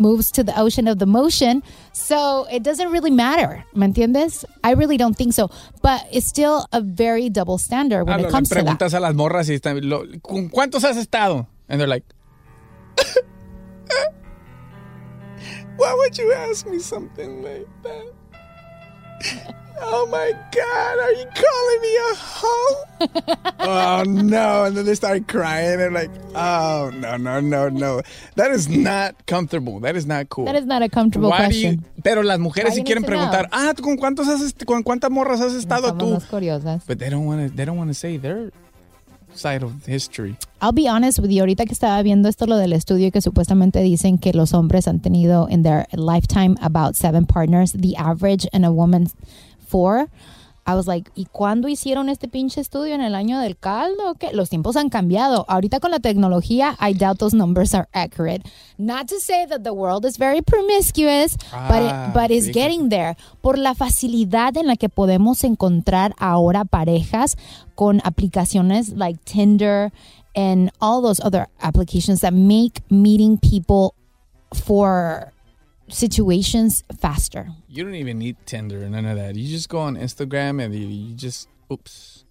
moves 0.00 0.32
to 0.32 0.42
the 0.42 0.58
ocean 0.58 0.88
of 0.88 0.98
the 0.98 1.06
motion. 1.06 1.62
So 1.92 2.46
it 2.50 2.62
doesn't 2.64 2.90
really 2.90 3.10
matter. 3.12 3.62
¿Me 3.74 3.86
entiendes? 3.86 4.44
I 4.64 4.72
really 4.72 4.96
don't 4.96 5.14
think 5.16 5.34
so. 5.34 5.50
But 5.82 6.02
it's 6.10 6.26
still 6.26 6.66
a 6.72 6.80
very 6.80 7.28
double 7.30 7.58
standard 7.58 8.06
when 8.08 8.20
Ah, 8.20 8.26
it 8.26 8.30
comes 8.30 8.48
to 8.48 8.54
that. 8.56 8.64
preguntas 8.64 8.94
a 8.94 9.00
las 9.00 9.14
morras 9.14 9.48
y 9.48 9.54
están, 9.54 9.78
lo- 9.88 10.06
¿con 10.22 10.48
cuántos 10.48 10.82
has 10.84 10.96
estado? 10.96 11.46
And 11.68 11.78
they're 11.80 11.86
like, 11.86 12.04
why 15.76 15.94
would 15.94 16.18
you 16.18 16.32
ask 16.32 16.66
me 16.66 16.78
something 16.78 17.42
like 17.42 17.68
that? 17.82 18.12
Oh 19.82 20.06
my 20.10 20.32
God, 20.52 20.98
are 20.98 21.12
you 21.12 21.24
calling 21.34 21.80
me 21.80 21.96
a 21.96 22.14
hoe? 22.14 22.84
oh 23.60 24.04
no, 24.06 24.64
and 24.64 24.76
then 24.76 24.84
they 24.84 24.94
start 24.94 25.26
crying. 25.26 25.78
They're 25.78 25.90
like, 25.90 26.10
oh 26.34 26.90
no, 26.94 27.16
no, 27.16 27.40
no, 27.40 27.70
no. 27.70 28.02
That 28.36 28.50
is 28.50 28.68
not 28.68 29.14
comfortable. 29.26 29.80
That 29.80 29.96
is 29.96 30.04
not 30.06 30.28
cool. 30.28 30.44
That 30.44 30.56
is 30.56 30.66
not 30.66 30.82
a 30.82 30.88
comfortable 30.90 31.30
Why 31.30 31.48
do 31.48 31.56
you- 31.56 31.68
question. 31.78 31.84
pero 32.04 32.22
las 32.22 32.38
mujeres 32.38 32.74
sí 32.74 32.84
quieren 32.84 33.04
preguntar, 33.04 33.48
ah, 33.52 33.72
¿tú 33.74 33.82
¿con 33.82 33.96
cuántos 33.96 34.28
has, 34.28 34.52
con 34.66 34.82
cuántas 34.82 35.10
morras 35.10 35.40
has 35.40 35.54
estado 35.54 35.94
tú? 35.96 36.20
curiosas. 36.28 36.84
But 36.86 36.98
they 36.98 37.08
don't 37.08 37.24
want 37.26 37.48
to. 37.48 37.56
They 37.56 37.64
don't 37.64 37.78
want 37.78 37.88
to 37.88 37.94
say 37.94 38.18
their 38.18 38.52
side 39.34 39.62
of 39.62 39.86
history. 39.86 40.36
I'll 40.60 40.72
be 40.72 40.88
honest 40.88 41.18
with 41.18 41.30
you, 41.30 41.42
ahorita 41.42 41.66
que 41.66 41.72
estaba 41.72 42.02
viendo 42.02 42.28
esto 42.28 42.46
lo 42.46 42.56
del 42.56 42.72
estudio 42.72 43.10
que 43.10 43.20
supuestamente 43.20 43.80
dicen 43.80 44.18
que 44.18 44.32
los 44.32 44.52
hombres 44.52 44.86
han 44.86 45.00
tenido 45.00 45.48
in 45.48 45.62
their 45.62 45.86
lifetime 45.92 46.56
about 46.60 46.96
seven 46.96 47.24
partners, 47.26 47.72
the 47.72 47.96
average 47.96 48.46
in 48.52 48.64
a 48.64 48.70
woman 48.70 49.08
four. 49.66 50.08
I 50.70 50.74
was 50.76 50.86
like, 50.86 51.10
¿y 51.14 51.24
cuándo 51.26 51.68
hicieron 51.68 52.08
este 52.08 52.28
pinche 52.28 52.60
estudio 52.60 52.94
en 52.94 53.00
el 53.00 53.14
año 53.14 53.38
del 53.40 53.56
caldo? 53.56 54.14
¿Qué? 54.18 54.32
Los 54.32 54.48
tiempos 54.50 54.76
han 54.76 54.88
cambiado. 54.88 55.44
Ahorita 55.48 55.80
con 55.80 55.90
la 55.90 55.98
tecnología, 55.98 56.76
I 56.80 56.92
doubt 56.94 57.18
those 57.18 57.34
numbers 57.36 57.74
are 57.74 57.88
accurate. 57.92 58.42
Not 58.78 59.08
to 59.08 59.16
say 59.20 59.46
that 59.48 59.62
the 59.62 59.72
world 59.72 60.04
is 60.04 60.18
very 60.18 60.42
promiscuous, 60.42 61.36
but, 61.68 61.82
it- 61.82 61.92
Ah, 61.92 62.10
but 62.14 62.30
it's 62.30 62.48
getting 62.52 62.88
there. 62.88 63.16
Por 63.42 63.58
la 63.58 63.74
facilidad 63.74 64.56
en 64.56 64.66
la 64.66 64.76
que 64.76 64.88
podemos 64.88 65.42
encontrar 65.44 66.14
ahora 66.18 66.64
parejas 66.64 67.36
con 67.74 68.00
aplicaciones 68.04 68.90
like 68.96 69.18
Tinder 69.24 69.92
and 70.36 70.70
all 70.80 71.02
those 71.02 71.20
other 71.24 71.48
applications 71.60 72.20
that 72.20 72.32
make 72.32 72.82
meeting 72.88 73.36
people 73.38 73.94
for 74.52 75.32
situations 75.90 76.84
faster. 77.00 77.46
You 77.68 77.84
don't 77.84 77.94
even 77.94 78.18
need 78.18 78.36
Tinder 78.46 78.88
none 78.88 79.06
of 79.06 79.16
that. 79.18 79.34
You 79.36 79.48
just 79.48 79.68
go 79.68 79.78
on 79.80 79.96
Instagram 79.96 80.62
and 80.64 80.74
you, 80.74 80.86
you 80.86 81.14
just, 81.14 81.48
oops. 81.70 82.24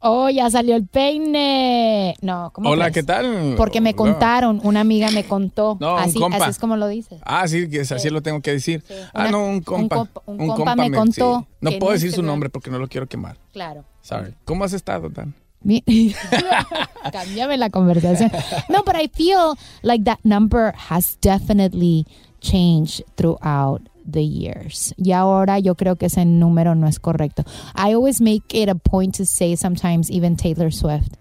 Oh, 0.00 0.28
ya 0.28 0.48
salió 0.48 0.76
el 0.76 0.86
peine. 0.86 2.14
No, 2.22 2.52
¿cómo 2.54 2.70
Hola, 2.70 2.84
crees? 2.92 2.94
¿qué 2.94 3.02
tal? 3.02 3.54
Porque 3.56 3.80
me 3.80 3.94
contaron, 3.94 4.60
una 4.62 4.80
amiga 4.80 5.10
me 5.10 5.24
contó. 5.24 5.76
No, 5.80 5.94
un 5.94 6.00
así, 6.00 6.20
compa. 6.20 6.36
así 6.36 6.50
es 6.50 6.58
como 6.60 6.76
lo 6.76 6.86
dices. 6.86 7.20
Ah, 7.24 7.48
sí, 7.48 7.68
que 7.68 7.80
es 7.80 7.90
así 7.90 8.08
lo 8.08 8.22
tengo 8.22 8.40
que 8.40 8.52
decir. 8.52 8.84
Ah, 9.12 9.22
Una- 9.22 9.30
no, 9.32 9.46
un 9.46 9.60
compa. 9.60 9.96
compa- 9.96 10.22
un 10.26 10.46
compa 10.48 10.76
me 10.76 10.92
contó 10.92 11.48
No 11.60 11.72
puedo 11.80 11.92
decir 11.94 12.12
su 12.12 12.22
nombre 12.22 12.48
porque 12.48 12.70
no 12.70 12.78
lo 12.78 12.86
quiero 12.86 13.08
quemar. 13.08 13.38
Claro. 13.52 13.84
Sorry. 14.00 14.34
¿Cómo 14.44 14.62
has 14.64 14.72
estado, 14.72 15.08
Dan? 15.08 15.34
Cámbiame 17.12 17.56
la 17.56 17.70
conversación. 17.70 18.30
No, 18.68 18.84
but 18.84 18.94
I 18.94 19.08
feel 19.12 19.56
like 19.82 20.04
that 20.04 20.20
number 20.22 20.72
has 20.76 21.16
definitely 21.20 22.06
changed 22.48 23.04
throughout 23.16 23.82
the 24.10 24.22
years. 24.22 24.94
Y 24.96 25.12
ahora 25.12 25.58
yo 25.58 25.74
creo 25.74 25.96
que 25.96 26.06
ese 26.06 26.24
número 26.24 26.74
no 26.74 26.86
es 26.86 26.98
correcto. 26.98 27.44
I 27.74 27.94
always 27.94 28.20
make 28.20 28.54
it 28.54 28.68
a 28.68 28.74
point 28.74 29.16
to 29.16 29.26
say 29.26 29.56
sometimes 29.56 30.10
even 30.10 30.36
Taylor 30.36 30.72
Swift. 30.72 31.16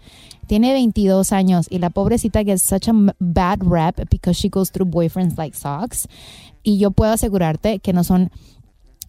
Tiene 0.48 0.72
22 0.72 1.34
años 1.34 1.67
y 1.69 1.77
la 1.79 1.89
pobrecita 1.89 2.46
gets 2.46 2.63
such 2.63 2.88
a 2.88 2.93
bad 3.19 3.60
rep 3.65 4.10
because 4.10 4.38
she 4.38 4.48
goes 4.48 4.72
through 4.72 4.89
boyfriends 4.89 5.38
like 5.38 5.53
socks. 5.53 6.07
Y 6.63 6.77
yo 6.77 6.91
puedo 6.91 7.12
asegurarte 7.12 7.81
que 7.81 7.91
no 7.91 8.03
son 8.03 8.31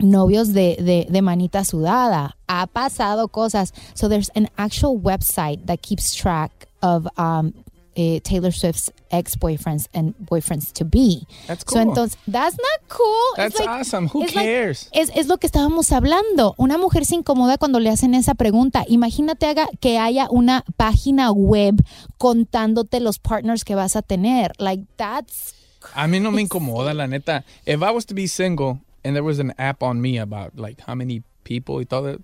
novios 0.00 0.52
de, 0.52 0.76
de, 0.80 1.06
de 1.08 1.22
manita 1.22 1.64
sudada. 1.64 2.37
Ha 2.48 2.66
pasado 2.66 3.28
cosas. 3.30 3.72
So 3.94 4.08
there's 4.08 4.30
an 4.30 4.48
actual 4.58 4.98
website 4.98 5.66
that 5.66 5.82
keeps 5.82 6.14
track 6.14 6.66
of 6.82 7.06
um, 7.16 7.54
eh, 8.00 8.21
Taylor 8.23 8.52
Swift's 8.52 8.93
ex-boyfriends 9.11 9.88
and 9.93 10.14
boyfriends 10.21 10.73
to 10.73 10.85
be. 10.85 11.26
That's 11.49 11.64
So 11.67 11.73
cool. 11.75 11.83
entonces, 11.83 12.17
that's 12.31 12.57
not 12.57 12.88
cool. 12.88 13.05
It's 13.37 13.57
That's 13.57 13.59
like- 13.59 13.69
awesome. 13.69 14.09
Who 14.14 14.23
it's 14.23 14.37
like- 14.37 14.47
cares? 14.47 14.88
es, 14.93 15.11
es 15.17 15.26
lo 15.26 15.38
que 15.38 15.49
estábamos 15.49 15.90
hablando. 15.90 16.55
Una 16.59 16.78
mujer 16.78 17.05
se 17.05 17.17
incomoda 17.17 17.59
cuando 17.59 17.81
le 17.81 17.90
hacen 17.90 18.14
esa 18.14 18.35
pregunta. 18.35 18.85
Imagínate 18.87 19.47
haga, 19.47 19.67
que 19.81 19.99
haya 19.99 20.28
una 20.31 20.64
página 20.76 21.33
web 21.33 21.83
contándote 22.19 23.00
los 23.00 23.19
partners 23.19 23.64
que 23.64 23.75
vas 23.75 23.97
a 23.97 24.02
tener. 24.02 24.52
Like, 24.59 24.85
that's 24.97 25.55
A 25.95 26.07
mí 26.07 26.21
no 26.21 26.31
me 26.31 26.43
incomoda, 26.43 26.95
la 26.95 27.07
neta. 27.09 27.45
If 27.67 27.83
I 27.83 27.90
was 27.93 28.07
to 28.07 28.14
be 28.14 28.28
single 28.28 28.78
and 29.05 29.14
there 29.14 29.23
was 29.23 29.38
an 29.40 29.55
app 29.59 29.83
on 29.83 30.00
me 30.00 30.19
about 30.21 30.57
like 30.57 30.81
how 30.87 30.95
many 30.95 31.23
people 31.45 31.81
y 31.81 31.85
todo, 31.85 32.19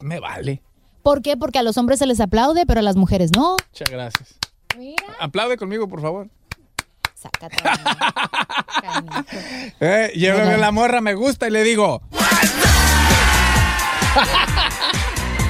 me 0.00 0.20
vale. 0.20 0.62
¿Por 1.02 1.22
qué? 1.22 1.36
Porque 1.36 1.58
a 1.58 1.62
los 1.62 1.76
hombres 1.78 1.98
se 2.00 2.06
les 2.06 2.20
aplaude, 2.20 2.66
pero 2.66 2.80
a 2.80 2.82
las 2.82 2.96
mujeres 2.96 3.30
no. 3.34 3.56
Muchas 3.72 3.90
gracias. 3.90 4.34
Aplaude 5.20 5.56
conmigo, 5.56 5.88
por 5.88 6.00
favor. 6.00 6.28
Sácate. 7.14 7.56
Eh, 9.80 10.12
que 10.14 10.56
la 10.56 10.70
morra 10.70 11.00
me 11.00 11.14
gusta 11.14 11.46
y 11.48 11.50
le 11.50 11.62
digo. 11.62 12.00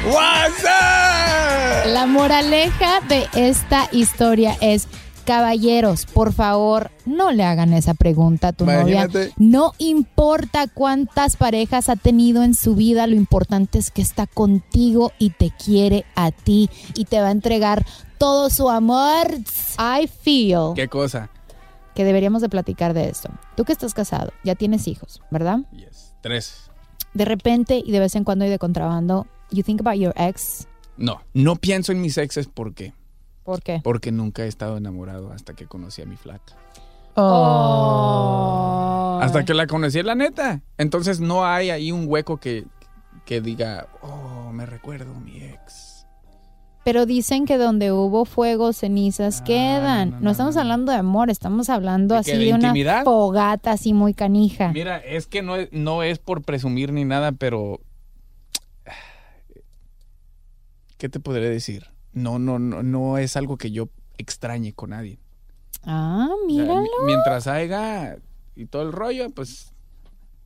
What's 0.04 0.64
up? 0.64 1.86
La 1.86 2.06
moraleja 2.06 3.00
de 3.08 3.28
esta 3.34 3.88
historia 3.92 4.56
es, 4.60 4.88
caballeros, 5.28 6.06
por 6.06 6.32
favor, 6.32 6.90
no 7.04 7.32
le 7.32 7.44
hagan 7.44 7.74
esa 7.74 7.92
pregunta 7.92 8.48
a 8.48 8.52
tu 8.54 8.64
novia. 8.64 9.10
No 9.36 9.74
importa 9.76 10.68
cuántas 10.68 11.36
parejas 11.36 11.90
ha 11.90 11.96
tenido 11.96 12.42
en 12.42 12.54
su 12.54 12.74
vida, 12.74 13.06
lo 13.06 13.14
importante 13.14 13.78
es 13.78 13.90
que 13.90 14.00
está 14.00 14.26
contigo 14.26 15.12
y 15.18 15.28
te 15.28 15.50
quiere 15.50 16.06
a 16.14 16.30
ti 16.30 16.70
y 16.94 17.04
te 17.04 17.20
va 17.20 17.28
a 17.28 17.32
entregar 17.32 17.84
todo 18.16 18.48
su 18.48 18.70
amor. 18.70 19.26
I 19.78 20.06
feel 20.06 20.72
¿Qué 20.74 20.88
cosa? 20.88 21.28
que 21.94 22.04
deberíamos 22.04 22.40
de 22.40 22.48
platicar 22.48 22.94
de 22.94 23.10
esto. 23.10 23.28
Tú 23.54 23.66
que 23.66 23.72
estás 23.72 23.92
casado, 23.92 24.32
ya 24.44 24.54
tienes 24.54 24.88
hijos, 24.88 25.20
¿verdad? 25.30 25.58
Tres. 26.22 26.70
De 27.12 27.26
repente 27.26 27.82
y 27.84 27.92
de 27.92 28.00
vez 28.00 28.16
en 28.16 28.24
cuando 28.24 28.46
y 28.46 28.48
de 28.48 28.58
contrabando, 28.58 29.26
you 29.50 29.62
think 29.62 29.82
about 29.82 30.00
your 30.00 30.14
ex. 30.16 30.66
No, 30.96 31.20
no 31.34 31.56
pienso 31.56 31.92
en 31.92 32.00
mis 32.00 32.16
exes 32.16 32.46
¿por 32.46 32.72
qué? 32.72 32.94
¿Por 33.48 33.62
qué? 33.62 33.80
Porque 33.82 34.12
nunca 34.12 34.44
he 34.44 34.46
estado 34.46 34.76
enamorado 34.76 35.32
hasta 35.32 35.54
que 35.54 35.64
conocí 35.64 36.02
a 36.02 36.04
mi 36.04 36.16
flaca. 36.16 36.54
Oh. 37.14 39.18
Hasta 39.22 39.46
que 39.46 39.54
la 39.54 39.66
conocí, 39.66 40.02
la 40.02 40.14
neta. 40.14 40.60
Entonces 40.76 41.18
no 41.18 41.46
hay 41.46 41.70
ahí 41.70 41.90
un 41.90 42.04
hueco 42.06 42.36
que, 42.36 42.66
que 43.24 43.40
diga, 43.40 43.88
oh, 44.02 44.52
me 44.52 44.66
recuerdo 44.66 45.14
a 45.14 45.20
mi 45.20 45.42
ex. 45.42 46.06
Pero 46.84 47.06
dicen 47.06 47.46
que 47.46 47.56
donde 47.56 47.90
hubo 47.90 48.26
fuego, 48.26 48.74
cenizas 48.74 49.40
quedan. 49.40 50.18
No, 50.20 50.32
estamos 50.32 50.58
hablando 50.58 50.92
de 50.92 50.98
amor, 50.98 51.30
estamos 51.30 51.70
hablando 51.70 52.16
¿De 52.16 52.20
así 52.20 52.32
de 52.32 52.44
de, 52.44 52.52
una 52.52 53.02
fogata 53.02 53.70
así 53.70 53.94
muy 53.94 54.12
canija. 54.12 54.72
Mira, 54.74 54.98
es 54.98 55.26
que 55.26 55.40
no 55.40 55.56
es, 55.56 55.70
no 55.72 56.02
es 56.02 56.18
por 56.18 56.42
presumir 56.42 56.92
ni 56.92 57.06
nada, 57.06 57.32
pero... 57.32 57.80
¿Qué 60.98 61.08
te 61.08 61.18
podré 61.18 61.48
decir? 61.48 61.96
No, 62.22 62.38
no, 62.38 62.58
no, 62.58 62.82
no 62.82 63.18
es 63.18 63.36
algo 63.36 63.56
que 63.56 63.70
yo 63.70 63.88
extrañe 64.18 64.72
con 64.72 64.90
nadie. 64.90 65.18
Ah, 65.84 66.28
O 66.32 66.36
sea, 66.36 66.46
míralo. 66.46 66.80
mi- 66.82 67.06
mientras 67.06 67.46
haya 67.46 68.16
y 68.56 68.66
todo 68.66 68.82
el 68.82 68.92
rollo, 68.92 69.30
pues 69.30 69.72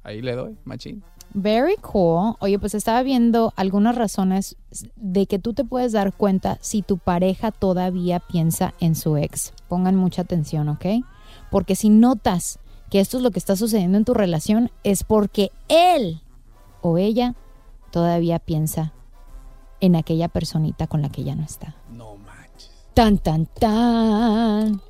ahí 0.02 0.20
le 0.22 0.34
doy, 0.36 0.56
machín. 0.64 1.02
Very 1.34 1.76
cool. 1.76 2.34
Oye, 2.40 2.58
pues 2.58 2.74
estaba 2.74 3.02
viendo 3.02 3.54
algunas 3.56 3.94
razones 3.96 4.56
de 4.96 5.26
que 5.26 5.38
tú 5.38 5.54
te 5.54 5.64
puedes 5.64 5.92
dar 5.92 6.12
cuenta 6.12 6.58
si 6.60 6.82
tu 6.82 6.98
pareja 6.98 7.50
todavía 7.52 8.20
piensa 8.20 8.74
en 8.80 8.94
su 8.94 9.16
ex. 9.16 9.54
Pongan 9.68 9.96
mucha 9.96 10.22
atención, 10.22 10.68
¿ok? 10.68 10.84
Porque 11.50 11.74
si 11.74 11.88
notas 11.88 12.58
que 12.90 13.00
esto 13.00 13.16
es 13.16 13.22
lo 13.22 13.30
que 13.30 13.38
está 13.38 13.56
sucediendo 13.56 13.96
en 13.96 14.04
tu 14.04 14.12
relación, 14.12 14.70
es 14.84 15.04
porque 15.04 15.50
él 15.68 16.20
o 16.82 16.98
ella 16.98 17.34
todavía 17.90 18.38
piensa 18.38 18.92
en 19.82 19.96
aquella 19.96 20.28
personita 20.28 20.86
con 20.86 21.02
la 21.02 21.10
que 21.10 21.24
ya 21.24 21.34
no 21.34 21.42
está. 21.42 21.74
No 21.90 22.16
manches. 22.16 22.70
Tan, 22.94 23.18
tan, 23.18 23.46
tan. 23.46 24.80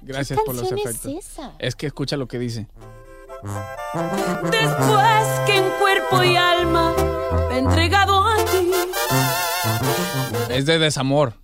Gracias 0.00 0.38
¿Qué 0.38 0.44
por 0.46 0.54
los 0.54 0.64
es 0.64 0.72
efectos. 0.72 1.12
esa? 1.12 1.52
Es 1.58 1.76
que 1.76 1.86
escucha 1.86 2.16
lo 2.16 2.26
que 2.26 2.38
dice. 2.38 2.66
Después 4.50 5.40
que 5.46 5.56
en 5.56 5.70
cuerpo 5.78 6.22
y 6.22 6.36
alma 6.36 6.94
me 7.50 7.56
he 7.56 7.58
entregado 7.58 8.26
a 8.26 8.36
ti. 8.46 8.70
Es 10.48 10.64
de 10.64 10.78
desamor. 10.78 11.34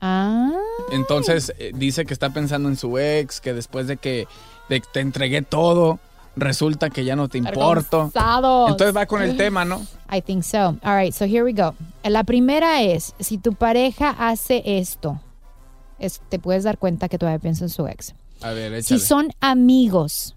Ah. 0.00 0.52
Entonces 0.92 1.52
eh, 1.58 1.72
dice 1.74 2.06
que 2.06 2.14
está 2.14 2.30
pensando 2.30 2.68
en 2.68 2.76
su 2.76 2.96
ex, 2.96 3.40
que 3.40 3.52
después 3.52 3.88
de 3.88 3.96
que 3.96 4.28
de 4.68 4.80
que 4.80 4.88
te 4.92 5.00
entregué 5.00 5.42
todo, 5.42 5.98
resulta 6.36 6.90
que 6.90 7.04
ya 7.04 7.16
no 7.16 7.28
te 7.28 7.38
importo. 7.38 8.10
Entonces 8.14 8.96
va 8.96 9.06
con 9.06 9.22
el 9.22 9.36
tema, 9.36 9.64
¿no? 9.64 9.80
I 10.12 10.20
think 10.20 10.42
so. 10.44 10.76
All 10.82 10.96
right, 10.96 11.12
so 11.12 11.24
here 11.24 11.42
we 11.44 11.52
go. 11.52 11.74
La 12.04 12.24
primera 12.24 12.82
es, 12.82 13.14
si 13.20 13.38
tu 13.38 13.52
pareja 13.54 14.10
hace 14.18 14.62
esto, 14.64 15.20
es- 15.98 16.20
te 16.28 16.38
puedes 16.38 16.64
dar 16.64 16.78
cuenta 16.78 17.08
que 17.08 17.18
todavía 17.18 17.38
piensa 17.38 17.64
en 17.64 17.70
su 17.70 17.86
ex. 17.86 18.14
A 18.42 18.50
ver, 18.52 18.82
Si 18.82 18.94
échale. 18.94 19.00
son 19.06 19.32
amigos, 19.40 20.34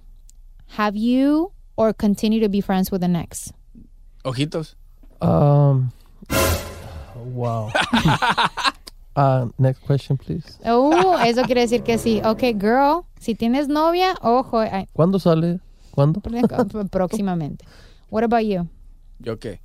have 0.77 0.97
you 1.00 1.51
or 1.75 1.93
continue 1.95 2.39
to 2.41 2.50
be 2.50 2.62
friends 2.62 2.91
with 2.91 3.01
an 3.03 3.15
ex? 3.15 3.53
Ojitos. 4.25 4.75
Um, 5.21 5.91
wow. 7.33 7.69
uh, 9.15 9.47
next 9.57 9.79
question, 9.85 10.17
please. 10.17 10.59
Oh, 10.65 11.17
eso 11.23 11.43
quiere 11.43 11.62
decir 11.62 11.83
que 11.83 11.97
sí. 11.97 12.21
Ok, 12.25 12.59
girl, 12.59 13.05
si 13.19 13.35
tienes 13.35 13.67
novia, 13.67 14.15
ojo, 14.21 14.59
ay, 14.59 14.88
¿Cuándo 14.93 15.19
sale? 15.19 15.59
¿Cuándo? 15.93 16.21
próximamente. 16.91 17.65
What 18.09 18.23
about 18.23 18.41
you? 18.41 18.67
¿Yo 19.19 19.38
qué? 19.38 19.62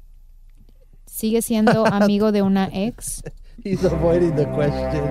¿Sigue 1.06 1.40
siendo 1.40 1.86
amigo 1.90 2.32
de 2.32 2.42
una 2.42 2.68
ex? 2.70 3.22
He's 3.64 3.82
avoiding 3.82 4.36
the 4.36 4.44
question. 4.50 5.02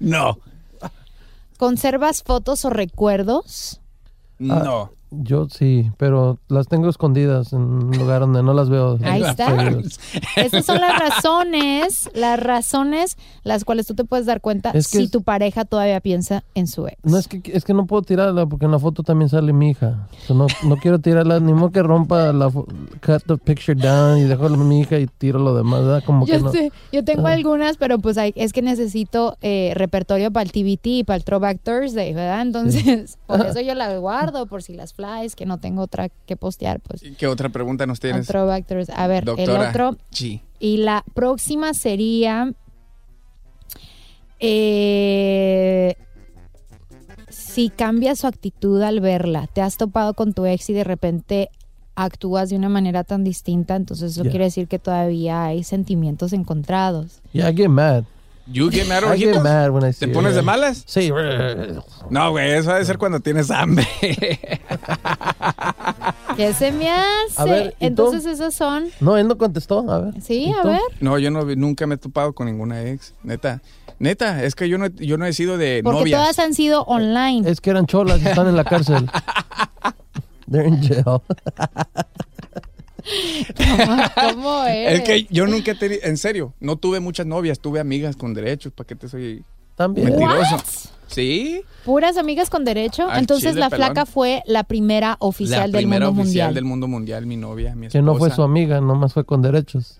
No. 0.00 0.38
¿Conservas 1.58 2.24
fotos 2.24 2.64
o 2.64 2.70
recuerdos? 2.70 3.80
No. 4.40 4.90
Yo 5.14 5.46
sí, 5.50 5.90
pero 5.98 6.38
las 6.48 6.68
tengo 6.68 6.88
escondidas 6.88 7.52
en 7.52 7.60
un 7.60 7.90
lugar 7.98 8.20
donde 8.20 8.42
no 8.42 8.54
las 8.54 8.70
veo. 8.70 8.98
Ahí 9.04 9.22
está. 9.22 9.54
Estas 10.36 10.64
son 10.64 10.80
las 10.80 10.98
razones, 10.98 12.10
las 12.14 12.40
razones 12.40 13.16
las 13.44 13.64
cuales 13.64 13.86
tú 13.86 13.94
te 13.94 14.04
puedes 14.04 14.26
dar 14.26 14.40
cuenta 14.40 14.70
Es 14.70 14.88
que 14.88 14.98
si 14.98 15.04
es- 15.04 15.10
tu 15.10 15.22
pareja 15.22 15.64
todavía 15.64 16.00
piensa 16.00 16.44
en 16.54 16.66
su 16.66 16.86
ex. 16.86 16.96
No 17.04 17.18
es 17.18 17.28
que 17.28 17.42
es 17.52 17.64
que 17.64 17.74
no 17.74 17.86
puedo 17.86 18.02
tirarla 18.02 18.46
porque 18.46 18.64
en 18.64 18.70
la 18.72 18.78
foto 18.78 19.02
también 19.02 19.28
sale 19.28 19.52
mi 19.52 19.70
hija. 19.70 20.08
So, 20.26 20.34
no, 20.34 20.46
no 20.64 20.76
quiero 20.76 20.98
tirarla, 20.98 21.40
ni 21.40 21.52
modo 21.52 21.70
que 21.70 21.82
rompa 21.82 22.32
la 22.32 22.50
cut 22.50 23.22
the 23.26 23.36
picture 23.36 23.74
down 23.78 24.18
y 24.18 24.22
dejo 24.22 24.46
a 24.46 24.48
mi 24.50 24.80
hija 24.80 24.98
y 24.98 25.06
tiro 25.06 25.38
lo 25.38 25.54
demás, 25.54 25.80
¿verdad? 25.82 26.02
Como 26.06 26.26
Yo 26.26 26.36
que 26.36 26.40
no. 26.42 26.52
sé, 26.52 26.72
yo 26.92 27.04
tengo 27.04 27.26
Ah. 27.26 27.32
algunas, 27.32 27.76
pero 27.76 27.98
pues 27.98 28.16
hay- 28.18 28.32
es 28.36 28.52
que 28.52 28.62
necesito 28.62 29.36
eh, 29.42 29.72
repertorio 29.74 30.30
para 30.30 30.44
el 30.44 30.52
TBT 30.52 30.86
y 30.98 31.04
para 31.04 31.16
el 31.16 31.24
Throwback 31.24 31.60
Thursday, 31.62 32.14
¿verdad? 32.14 32.42
Entonces, 32.42 33.18
por 33.26 33.40
eso 33.46 33.60
yo 33.60 33.74
las 33.74 33.98
guardo, 34.00 34.46
por 34.46 34.62
si 34.62 34.72
las 34.74 34.92
flies, 35.02 35.34
que 35.36 35.46
no 35.46 35.58
tengo 35.58 35.82
otra 35.82 36.08
que 36.08 36.36
postear, 36.36 36.80
pues. 36.80 37.02
¿Qué 37.18 37.26
otra 37.26 37.48
pregunta 37.48 37.86
nos 37.86 38.00
tienes? 38.00 38.28
A 38.30 39.06
ver, 39.06 39.24
Doctora 39.24 39.42
el 39.42 39.68
otro. 39.68 39.96
G. 40.12 40.40
Y 40.60 40.78
la 40.78 41.04
próxima 41.14 41.74
sería. 41.74 42.52
eh, 44.44 45.94
si 47.28 47.70
cambia 47.70 48.14
su 48.16 48.26
actitud 48.26 48.82
al 48.82 49.00
verla, 49.00 49.46
te 49.46 49.62
has 49.62 49.76
topado 49.76 50.14
con 50.14 50.32
tu 50.34 50.44
ex 50.46 50.68
y 50.70 50.72
de 50.74 50.84
repente 50.84 51.48
actúas 51.94 52.50
de 52.50 52.56
una 52.56 52.68
manera 52.68 53.04
tan 53.04 53.22
distinta, 53.24 53.76
entonces 53.76 54.12
eso 54.12 54.22
Yeah. 54.22 54.30
quiere 54.30 54.44
decir 54.46 54.66
que 54.68 54.78
todavía 54.78 55.44
hay 55.44 55.62
sentimientos 55.62 56.32
encontrados. 56.32 57.20
Yeah, 57.32 57.50
I 57.50 57.54
get 57.56 57.68
mad. 57.68 58.04
You 58.46 58.70
get 58.70 58.88
mad, 58.88 59.04
I 59.04 59.16
get 59.18 59.28
ojitos? 59.36 59.42
mad 59.42 59.70
when 59.70 59.88
I 59.88 59.92
¿Te 59.94 60.08
pones 60.08 60.34
de 60.34 60.42
malas? 60.42 60.82
Sí. 60.86 61.10
No, 62.10 62.30
güey, 62.32 62.50
eso 62.52 62.72
ha 62.72 62.78
de 62.78 62.84
ser 62.84 62.98
cuando 62.98 63.20
tienes 63.20 63.50
hambre. 63.50 63.86
¿Qué 66.36 66.52
se 66.54 66.72
me 66.72 66.90
hace? 66.90 67.34
A 67.36 67.44
ver, 67.44 67.66
¿y 67.66 67.70
tú? 67.70 67.76
entonces 67.86 68.26
esas 68.26 68.54
son... 68.54 68.86
No, 69.00 69.16
él 69.16 69.28
no 69.28 69.38
contestó. 69.38 69.88
A 69.90 70.00
ver. 70.00 70.20
Sí, 70.22 70.46
¿Y 70.46 70.52
a 70.52 70.62
tú? 70.62 70.68
ver. 70.68 70.80
No, 71.00 71.18
yo 71.18 71.30
no, 71.30 71.44
nunca 71.44 71.86
me 71.86 71.94
he 71.94 71.98
topado 71.98 72.32
con 72.32 72.46
ninguna 72.46 72.82
ex. 72.82 73.14
Neta. 73.22 73.60
Neta, 73.98 74.42
es 74.42 74.54
que 74.56 74.68
yo 74.68 74.78
no, 74.78 74.86
he- 74.86 75.06
yo 75.06 75.16
no 75.18 75.26
he 75.26 75.32
sido 75.32 75.56
de 75.58 75.80
Porque 75.84 76.00
novias. 76.00 76.20
todas 76.20 76.38
han 76.40 76.54
sido 76.54 76.82
online. 76.84 77.48
Es 77.48 77.60
que 77.60 77.70
eran 77.70 77.86
cholas 77.86 78.20
y 78.22 78.26
están 78.26 78.48
en 78.48 78.56
la 78.56 78.64
cárcel. 78.64 79.08
They're 80.50 80.66
in 80.66 80.82
jail. 80.82 81.04
¿Cómo 84.32 84.64
es? 84.64 84.94
Es 84.94 85.00
que 85.02 85.26
yo 85.30 85.46
nunca 85.46 85.72
he 85.72 85.74
tenido, 85.74 86.00
en 86.04 86.16
serio, 86.16 86.54
no 86.60 86.76
tuve 86.76 87.00
muchas 87.00 87.26
novias, 87.26 87.58
tuve 87.60 87.80
amigas 87.80 88.16
con 88.16 88.34
derechos, 88.34 88.72
¿para 88.72 88.86
qué 88.86 88.96
te 88.96 89.08
soy 89.08 89.44
También. 89.76 90.08
mentiroso? 90.10 90.56
What? 90.56 90.64
Sí, 91.08 91.60
Puras 91.84 92.16
amigas 92.16 92.48
con 92.48 92.64
derecho. 92.64 93.06
Al 93.10 93.18
Entonces 93.20 93.50
chile, 93.50 93.60
la 93.60 93.68
pelón. 93.68 93.86
flaca 93.88 94.06
fue 94.06 94.42
la 94.46 94.64
primera 94.64 95.08
la 95.10 95.16
oficial 95.20 95.70
del 95.70 95.82
primera 95.82 96.06
mundo 96.06 96.22
oficial 96.22 96.46
mundial. 96.46 96.54
del 96.54 96.64
mundo 96.64 96.88
mundial, 96.88 97.26
mi 97.26 97.36
novia, 97.36 97.74
mi 97.74 97.86
esposa. 97.86 97.98
Que 97.98 98.02
no 98.02 98.14
fue 98.14 98.30
su 98.30 98.42
amiga, 98.42 98.80
nomás 98.80 99.12
fue 99.12 99.24
con 99.26 99.42
derechos. 99.42 99.98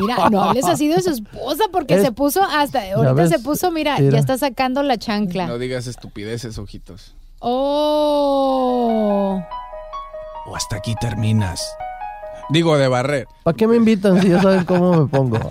Mira, 0.00 0.28
no 0.30 0.42
hables 0.42 0.64
así 0.66 0.88
de 0.88 1.00
su 1.00 1.10
esposa 1.10 1.64
porque 1.72 1.94
Es- 1.94 2.02
se 2.02 2.12
puso 2.12 2.42
hasta 2.42 2.80
ahorita 2.92 3.12
ves, 3.14 3.30
se 3.30 3.38
puso, 3.38 3.70
mira, 3.70 3.96
mira. 3.98 4.12
ya 4.12 4.18
está 4.18 4.36
sacando 4.36 4.82
la 4.82 4.98
chancla. 4.98 5.46
No 5.46 5.58
digas 5.58 5.86
estupideces, 5.86 6.58
ojitos. 6.58 7.14
Oh. 7.40 9.42
O 10.46 10.54
hasta 10.56 10.76
aquí 10.76 10.94
terminas. 11.00 11.62
Digo, 12.50 12.78
de 12.78 12.86
barrer. 12.88 13.26
¿Para 13.42 13.56
qué 13.56 13.66
me 13.66 13.76
invitan 13.76 14.20
si 14.22 14.28
ya 14.28 14.40
saben 14.40 14.64
cómo 14.64 14.92
me 15.02 15.08
pongo? 15.08 15.38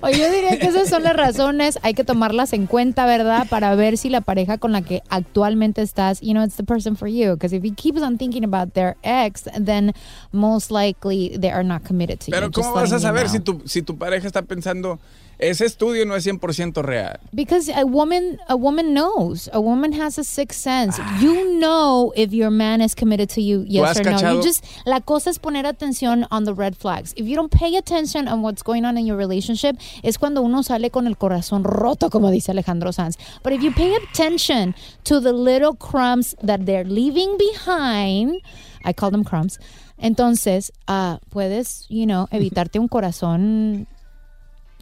Oye, 0.00 0.16
yo 0.16 0.30
diría 0.30 0.56
que 0.60 0.66
esas 0.66 0.88
son 0.88 1.02
las 1.02 1.16
razones, 1.16 1.76
hay 1.82 1.92
que 1.92 2.04
tomarlas 2.04 2.52
en 2.52 2.66
cuenta, 2.68 3.04
¿verdad? 3.04 3.48
Para 3.50 3.74
ver 3.74 3.98
si 3.98 4.08
la 4.10 4.20
pareja 4.20 4.56
con 4.56 4.70
la 4.70 4.82
que 4.82 5.02
actualmente 5.08 5.82
estás, 5.82 6.20
you 6.20 6.30
know, 6.34 6.44
it's 6.44 6.54
the 6.54 6.62
person 6.62 6.94
for 6.96 7.08
you. 7.08 7.32
Because 7.32 7.52
if 7.52 7.64
he 7.64 7.72
keeps 7.72 8.00
on 8.00 8.16
thinking 8.16 8.44
about 8.44 8.74
their 8.74 8.96
ex, 9.02 9.42
then 9.60 9.92
most 10.30 10.70
likely 10.70 11.36
they 11.36 11.50
are 11.50 11.64
not 11.64 11.82
committed 11.84 12.20
to 12.20 12.30
Pero 12.30 12.46
you. 12.46 12.52
¿cómo 12.52 12.74
Just 12.80 12.92
vas 12.92 12.92
a 12.92 12.94
letting 12.94 12.94
you 12.94 13.00
saber 13.00 13.22
know. 13.24 13.32
si 13.32 13.40
tu, 13.40 13.68
si 13.68 13.82
tu 13.82 13.98
pareja 13.98 14.28
está 14.28 14.42
pensando, 14.42 15.00
ese 15.38 15.64
estudio 15.64 16.04
no 16.04 16.14
es 16.14 16.26
100% 16.26 16.82
real? 16.82 17.18
Because 17.32 17.68
a 17.68 17.84
woman, 17.84 18.38
a 18.48 18.56
woman 18.56 18.92
knows. 18.92 19.48
A 19.52 19.60
woman 19.60 19.92
has 19.92 20.18
a 20.18 20.24
sixth 20.24 20.60
sense. 20.60 20.98
You 21.20 21.58
know 21.58 22.12
if 22.16 22.32
your 22.32 22.50
man 22.50 22.80
is 22.80 22.94
committed 22.94 23.28
to 23.30 23.40
you, 23.40 23.64
yes 23.66 23.98
or 23.98 24.04
no. 24.04 24.10
cachado? 24.10 24.34
You 24.36 24.42
just 24.42 24.64
la 24.84 25.00
cosa 25.00 25.30
es 25.30 25.38
poner 25.38 25.64
atención 25.64 26.26
on 26.30 26.44
the 26.44 26.54
red 26.54 26.76
flags. 26.76 27.14
If 27.16 27.26
you 27.26 27.36
don't 27.36 27.52
pay 27.52 27.76
attention 27.76 28.28
on 28.28 28.42
what's 28.42 28.62
going 28.62 28.84
on 28.84 28.98
in 28.98 29.06
your 29.06 29.16
relationship, 29.16 29.76
es 30.02 30.18
cuando 30.18 30.42
uno 30.42 30.62
sale 30.62 30.90
con 30.90 31.06
el 31.06 31.16
corazón 31.16 31.64
roto, 31.64 32.10
como 32.10 32.30
dice 32.30 32.50
Alejandro 32.50 32.92
Sanz. 32.92 33.16
But 33.42 33.52
if 33.52 33.62
you 33.62 33.72
pay 33.72 33.94
attention 33.94 34.74
to 35.04 35.20
the 35.20 35.32
little 35.32 35.74
crumbs 35.74 36.34
that 36.42 36.66
they're 36.66 36.84
leaving 36.84 37.36
behind, 37.38 38.40
I 38.84 38.92
call 38.92 39.10
them 39.10 39.24
crumbs. 39.24 39.58
Entonces, 40.00 40.72
ah, 40.86 41.18
puedes, 41.30 41.86
you 41.88 42.06
know, 42.06 42.28
evitarte 42.30 42.78
un 42.78 42.88
corazón 42.88 43.88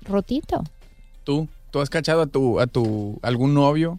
rotito. 0.09 0.65
¿Tú? 1.25 1.49
¿Tú 1.71 1.81
has 1.81 1.91
cachado 1.91 2.23
a 2.23 2.27
tu, 2.27 2.61
a 2.61 2.67
tu, 2.67 3.19
algún 3.23 3.55
novio 3.55 3.99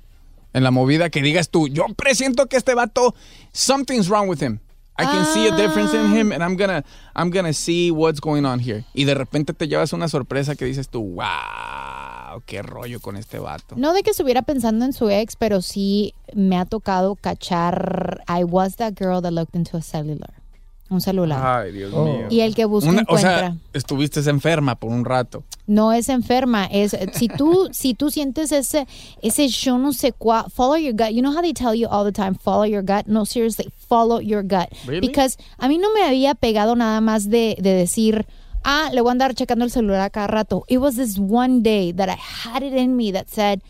en 0.54 0.64
la 0.64 0.72
movida 0.72 1.10
que 1.10 1.22
digas 1.22 1.50
tú, 1.50 1.68
yo 1.68 1.86
presiento 1.96 2.48
que 2.48 2.58
este 2.58 2.74
vato, 2.74 3.14
something's 3.52 4.10
wrong 4.10 4.28
with 4.28 4.42
him. 4.42 4.60
I 5.00 5.06
can 5.06 5.26
see 5.26 5.48
a 5.48 5.56
difference 5.56 5.94
in 5.94 6.12
him 6.12 6.32
and 6.32 6.44
I'm 6.44 6.58
gonna, 6.58 6.84
I'm 7.16 7.30
gonna 7.30 7.54
see 7.54 7.92
what's 7.92 8.20
going 8.20 8.46
on 8.46 8.60
here. 8.60 8.84
Y 8.96 9.04
de 9.04 9.14
repente 9.14 9.54
te 9.54 9.68
llevas 9.68 9.94
una 9.94 10.08
sorpresa 10.08 10.56
que 10.56 10.66
dices 10.66 10.90
tú, 10.90 11.04
wow, 11.04 12.42
qué 12.48 12.64
rollo 12.64 13.00
con 13.00 13.16
este 13.16 13.38
vato. 13.38 13.76
No 13.78 13.94
de 13.94 14.02
que 14.02 14.10
estuviera 14.10 14.42
pensando 14.42 14.86
en 14.86 14.94
su 14.94 15.12
ex, 15.12 15.36
pero 15.36 15.62
sí 15.62 16.16
me 16.34 16.58
ha 16.58 16.66
tocado 16.66 17.16
cachar. 17.16 18.24
I 18.28 18.44
was 18.44 18.78
that 18.78 18.96
girl 18.96 19.22
that 19.22 19.34
looked 19.34 19.56
into 19.56 19.78
a 19.78 19.84
cellular. 19.84 20.34
Un 20.90 21.02
celular. 21.02 21.64
Ay, 21.66 21.74
Dios 21.74 21.92
mío. 21.92 22.28
Y 22.30 22.40
el 22.40 22.56
que 22.56 22.64
busca 22.66 22.90
Una- 22.90 23.00
o 23.00 23.02
encuentra. 23.02 23.40
sea, 23.40 23.56
estuviste 23.74 24.22
enferma 24.30 24.76
por 24.76 24.90
un 24.92 25.04
rato. 25.04 25.44
No 25.66 25.92
es 25.92 26.08
enferma, 26.08 26.66
es 26.66 26.96
si 27.14 27.28
tú 27.28 27.68
si 27.74 27.94
tú 27.94 28.10
sientes 28.10 28.52
ese 28.54 28.88
ese 29.22 29.50
yo 29.50 29.78
no 29.78 29.92
sé 29.92 30.14
cuál, 30.14 30.50
follow 30.50 30.78
your 30.78 30.94
gut. 30.94 31.10
You 31.12 31.22
know 31.22 31.32
how 31.36 31.42
they 31.42 31.52
tell 31.54 31.76
you 31.76 31.88
all 31.90 32.06
the 32.06 32.14
time, 32.14 32.36
follow 32.36 32.64
your 32.66 32.84
gut. 32.84 33.06
No, 33.08 33.26
seriously, 33.26 33.70
follow 33.90 34.20
your 34.22 34.44
gut. 34.44 34.70
Really? 34.86 35.06
Because 35.06 35.38
a 35.60 35.68
mí 35.68 35.78
no 35.78 35.92
me 35.94 36.04
había 36.04 36.36
pegado 36.36 36.76
nada 36.78 37.02
más 37.02 37.30
de, 37.30 37.58
de 37.60 37.74
decir, 37.74 38.26
ah, 38.64 38.90
le 38.94 39.02
voy 39.02 39.10
a 39.10 39.12
andar 39.12 39.34
checando 39.36 39.66
el 39.66 39.72
celular 39.72 40.00
a 40.02 40.10
cada 40.10 40.28
rato. 40.28 40.64
It 40.70 40.78
was 40.78 40.96
this 40.96 41.18
one 41.20 41.62
day 41.64 41.92
that 41.92 42.08
I 42.08 42.16
had 42.18 42.64
it 42.64 42.72
in 42.74 42.96
me 42.96 43.12
that 43.12 43.28
said, 43.30 43.62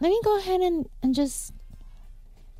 let 0.00 0.10
me 0.10 0.18
go 0.22 0.38
ahead 0.38 0.60
and, 0.60 0.86
and 1.02 1.12
just 1.12 1.52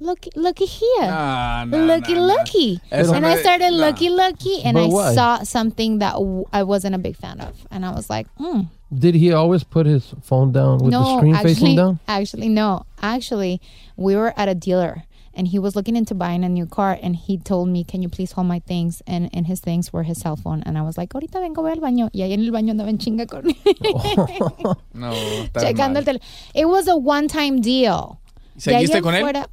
looky, 0.00 0.30
looky 0.36 0.66
here, 0.66 1.06
No, 1.10 1.64
no, 1.66 1.84
looky, 1.86 2.14
no, 2.14 2.20
no. 2.20 2.26
looky. 2.34 2.80
Eso 2.90 3.12
and 3.14 3.22
no 3.22 3.28
I 3.28 3.36
started 3.36 3.70
no. 3.72 3.78
looky, 3.78 4.08
looky, 4.10 4.62
and 4.64 4.74
But 4.74 4.84
I 4.84 4.88
why? 4.88 5.14
saw 5.14 5.42
something 5.42 5.98
that 6.00 6.12
w- 6.14 6.44
I 6.52 6.62
wasn't 6.62 6.94
a 6.94 6.98
big 6.98 7.16
fan 7.16 7.40
of, 7.40 7.66
and 7.70 7.84
I 7.84 7.90
was 7.92 8.08
like, 8.10 8.26
hmm. 8.38 8.62
Did 8.92 9.16
he 9.16 9.32
always 9.32 9.64
put 9.64 9.86
his 9.86 10.14
phone 10.22 10.52
down 10.52 10.78
with 10.78 10.92
the 10.92 11.16
screen 11.16 11.34
actually, 11.34 11.54
facing 11.54 11.76
down? 11.76 11.98
actually, 12.06 12.48
no. 12.48 12.84
Actually, 13.02 13.60
we 13.96 14.14
were 14.16 14.32
at 14.36 14.48
a 14.48 14.54
dealer. 14.54 15.04
And 15.38 15.46
he 15.48 15.58
was 15.58 15.76
looking 15.76 15.96
into 15.96 16.14
buying 16.14 16.44
a 16.44 16.48
new 16.48 16.64
car, 16.64 16.96
and 17.02 17.14
he 17.14 17.36
told 17.36 17.68
me, 17.68 17.84
"Can 17.84 18.00
you 18.00 18.08
please 18.08 18.32
hold 18.32 18.46
my 18.46 18.58
things?" 18.60 19.02
And 19.06 19.28
and 19.34 19.46
his 19.46 19.60
things 19.60 19.92
were 19.92 20.02
his 20.02 20.16
cell 20.16 20.34
phone, 20.34 20.62
and 20.64 20.78
I 20.78 20.80
was 20.80 20.96
like, 20.96 21.12
"Ahorita 21.12 21.40
vengo 21.44 21.60
voy 21.60 21.72
al 21.72 21.80
baño." 21.80 22.08
Y 22.14 22.22
ahí 22.22 22.32
en 22.32 22.40
el 22.40 22.50
baño 22.52 22.70
andaba 22.72 22.88
en 22.88 22.96
chinga 22.96 23.26
con 23.26 23.44
No, 24.94 25.12
está 25.44 25.60
checando 25.60 25.94
mal. 25.94 25.96
el 25.98 26.04
teléfono. 26.06 26.24
It 26.54 26.66
was 26.66 26.88
a 26.88 26.96
one-time 26.96 27.60
deal. 27.60 28.18
De 28.54 28.74
ahí 28.76 28.86
¿Seguiste 28.86 28.96
en 28.96 29.02
con 29.02 29.14
él? 29.14 29.20
fuera- 29.20 29.48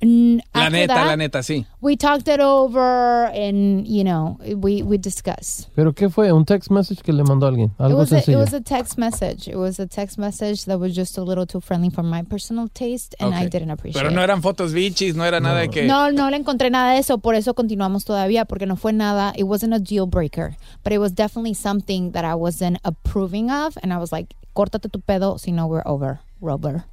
La 0.00 0.62
after 0.62 0.70
neta, 0.70 0.94
that, 0.94 1.06
la 1.06 1.16
neta, 1.16 1.38
sí. 1.42 1.66
We 1.80 1.96
talked 1.96 2.28
it 2.28 2.40
over, 2.40 3.26
and 3.34 3.86
you 3.86 4.04
know, 4.04 4.38
we 4.56 4.82
we 4.82 4.96
discussed. 4.98 5.68
¿Pero 5.74 5.92
qué 5.92 6.08
fue? 6.08 6.30
¿Un 6.32 6.44
text 6.44 6.70
message 6.70 7.02
que 7.02 7.12
le 7.12 7.24
mandó 7.24 7.46
a 7.46 7.50
alguien? 7.50 7.70
It 7.78 7.82
Algo 7.82 7.98
was, 7.98 8.12
a, 8.12 8.18
it 8.30 8.36
was 8.36 8.52
a 8.52 8.60
text 8.60 8.96
message. 8.98 9.48
It 9.48 9.56
was 9.56 9.80
a 9.80 9.86
text 9.86 10.18
message 10.18 10.66
that 10.66 10.78
was 10.78 10.94
just 10.94 11.18
a 11.18 11.22
little 11.22 11.46
too 11.46 11.60
friendly 11.60 11.90
for 11.90 12.02
my 12.02 12.22
personal 12.22 12.68
taste, 12.68 13.16
and 13.18 13.34
I 13.34 13.46
didn't 13.48 13.70
appreciate. 13.70 14.00
Pero 14.00 14.10
no 14.14 14.20
it. 14.20 14.24
eran 14.24 14.42
fotos 14.42 14.72
bichis, 14.72 15.14
no 15.14 15.24
era 15.24 15.40
nada 15.40 15.60
de 15.60 15.68
que... 15.68 15.86
No, 15.86 16.10
no 16.10 16.30
le 16.30 16.36
encontré 16.36 16.70
nada 16.70 16.92
de 16.92 16.98
eso, 16.98 17.18
por 17.18 17.34
eso 17.34 17.54
continuamos 17.54 18.04
todavía, 18.04 18.44
porque 18.44 18.66
no 18.66 18.76
fue 18.76 18.92
nada, 18.92 19.32
it 19.36 19.44
wasn't 19.44 19.74
a 19.74 19.78
deal 19.78 20.06
breaker, 20.06 20.56
but 20.84 20.92
it 20.92 20.98
was 20.98 21.12
definitely 21.12 21.54
something 21.54 22.12
that 22.12 22.24
I 22.24 22.34
wasn't 22.34 22.78
approving 22.84 23.50
of, 23.50 23.76
and 23.82 23.92
I 23.92 23.98
was 23.98 24.12
like, 24.12 24.34
córtate 24.54 24.90
tu 24.92 25.00
pedo, 25.00 25.38
si 25.38 25.52
no 25.52 25.66
we're 25.66 25.82
over, 25.86 26.20
Robert. 26.40 26.84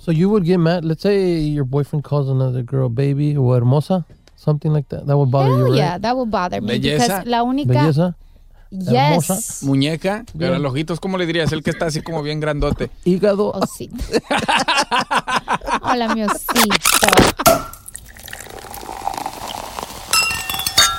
So 0.00 0.12
you 0.12 0.30
would 0.30 0.44
get 0.44 0.56
mad? 0.58 0.82
Let's 0.82 1.02
say 1.02 1.36
your 1.38 1.64
boyfriend 1.64 2.04
calls 2.04 2.30
another 2.30 2.62
girl 2.62 2.88
baby 2.88 3.36
o 3.36 3.52
hermosa, 3.52 4.06
something 4.34 4.72
like 4.72 4.88
that. 4.88 5.06
That 5.06 5.16
would 5.18 5.30
bother 5.30 5.50
you, 5.50 5.56
Hell 5.58 5.64
right? 5.66 5.76
yeah, 5.76 5.98
that 5.98 6.16
would 6.16 6.30
bother 6.30 6.62
me, 6.62 6.78
Belleza. 6.80 7.08
because 7.08 7.26
la 7.26 7.42
única... 7.44 7.68
Belleza. 7.68 8.14
Yes. 8.72 9.62
Muñeca, 9.64 10.24
pero 10.38 10.56
los 10.58 10.72
ojitos, 10.72 11.00
¿cómo 11.00 11.18
le 11.18 11.26
dirías? 11.26 11.52
El 11.52 11.62
que 11.62 11.70
está 11.70 11.86
así 11.86 12.02
como 12.02 12.22
bien 12.22 12.38
grandote. 12.40 12.88
Hígado. 13.04 13.50
Osito. 13.50 13.96
Hola, 15.82 16.14
mi 16.14 16.22
osito. 16.22 17.08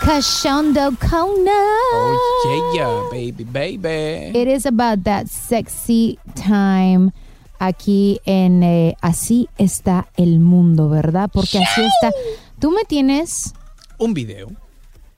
Cashondo 0.01 0.91
Kona. 0.99 1.51
Oh, 1.93 2.71
yeah, 2.75 3.01
baby, 3.09 3.45
baby. 3.45 4.37
It 4.37 4.47
is 4.49 4.65
about 4.65 5.05
that 5.05 5.29
sexy 5.29 6.19
time 6.35 7.13
aquí 7.61 8.19
en 8.25 8.63
eh, 8.63 8.97
Así 9.01 9.47
está 9.57 10.09
el 10.17 10.39
mundo, 10.39 10.89
¿verdad? 10.89 11.29
Porque 11.31 11.59
así 11.59 11.81
está. 11.81 12.11
Tú 12.59 12.71
me 12.71 12.83
tienes. 12.83 13.53
Un 13.97 14.13
video 14.13 14.49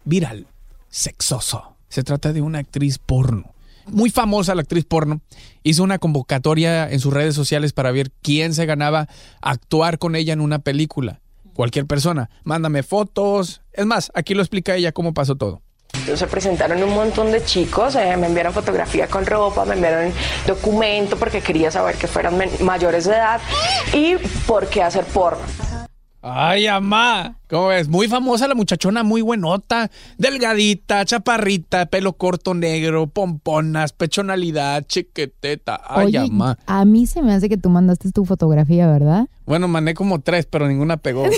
viral, 0.04 0.46
sexoso. 0.90 1.76
Se 1.88 2.04
trata 2.04 2.34
de 2.34 2.42
una 2.42 2.60
actriz 2.60 2.98
porno. 3.00 3.54
Muy 3.88 4.10
famosa 4.10 4.56
la 4.56 4.62
actriz 4.62 4.86
porno. 4.86 5.22
Hizo 5.64 5.84
una 5.84 6.00
convocatoria 6.00 6.90
en 6.90 7.00
sus 7.00 7.14
redes 7.14 7.36
sociales 7.36 7.72
para 7.74 7.92
ver 7.92 8.12
quién 8.22 8.54
se 8.54 8.66
ganaba 8.66 9.08
actuar 9.42 9.98
con 9.98 10.16
ella 10.16 10.34
en 10.34 10.42
una 10.42 10.60
película. 10.60 11.22
Cualquier 11.54 11.86
persona. 11.86 12.30
Mándame 12.44 12.84
fotos. 12.84 13.62
Es 13.72 13.86
más, 13.86 14.12
aquí 14.16 14.34
lo 14.34 14.42
explica 14.42 14.76
ella 14.76 14.92
cómo 14.92 15.14
pasó 15.14 15.36
todo. 15.36 15.62
Se 15.94 16.28
presentaron 16.28 16.84
un 16.84 16.94
montón 16.94 17.32
de 17.32 17.44
chicos, 17.46 17.96
eh, 17.96 18.18
me 18.18 18.28
enviaron 18.28 18.54
fotografía 18.54 19.08
con 19.08 19.26
ropa, 19.26 19.64
me 19.64 19.76
enviaron 19.76 20.12
documento 20.46 21.16
porque 21.18 21.40
quería 21.42 21.72
saber 21.72 21.96
que 21.96 22.08
fueran 22.08 22.38
mayores 22.60 23.06
de 23.06 23.14
edad 23.14 23.40
y 23.94 24.16
por 24.46 24.68
qué 24.68 24.84
hacer 24.84 25.06
porno. 25.06 25.40
Ay, 26.22 26.68
amá. 26.68 27.38
¿Cómo 27.50 27.68
ves? 27.68 27.88
Muy 27.90 28.08
famosa 28.08 28.48
la 28.48 28.56
muchachona, 28.56 29.04
muy 29.04 29.22
buenota, 29.22 29.92
delgadita, 30.18 31.04
chaparrita, 31.06 31.86
pelo 31.88 32.14
corto 32.14 32.54
negro, 32.54 33.08
pomponas, 33.08 33.92
pechonalidad, 33.92 34.84
chiqueteta. 34.88 35.82
Ay, 35.86 36.08
Oye, 36.08 36.18
amá. 36.20 36.58
a 36.66 36.86
mí 36.86 37.08
se 37.08 37.22
me 37.22 37.34
hace 37.34 37.50
que 37.50 37.58
tú 37.58 37.70
mandaste 37.70 38.12
tu 38.12 38.24
fotografía, 38.26 38.88
¿verdad? 38.88 39.28
Bueno, 39.46 39.68
mandé 39.68 39.94
como 39.94 40.22
tres, 40.22 40.46
pero 40.46 40.68
ninguna 40.68 40.98
pegó. 40.98 41.26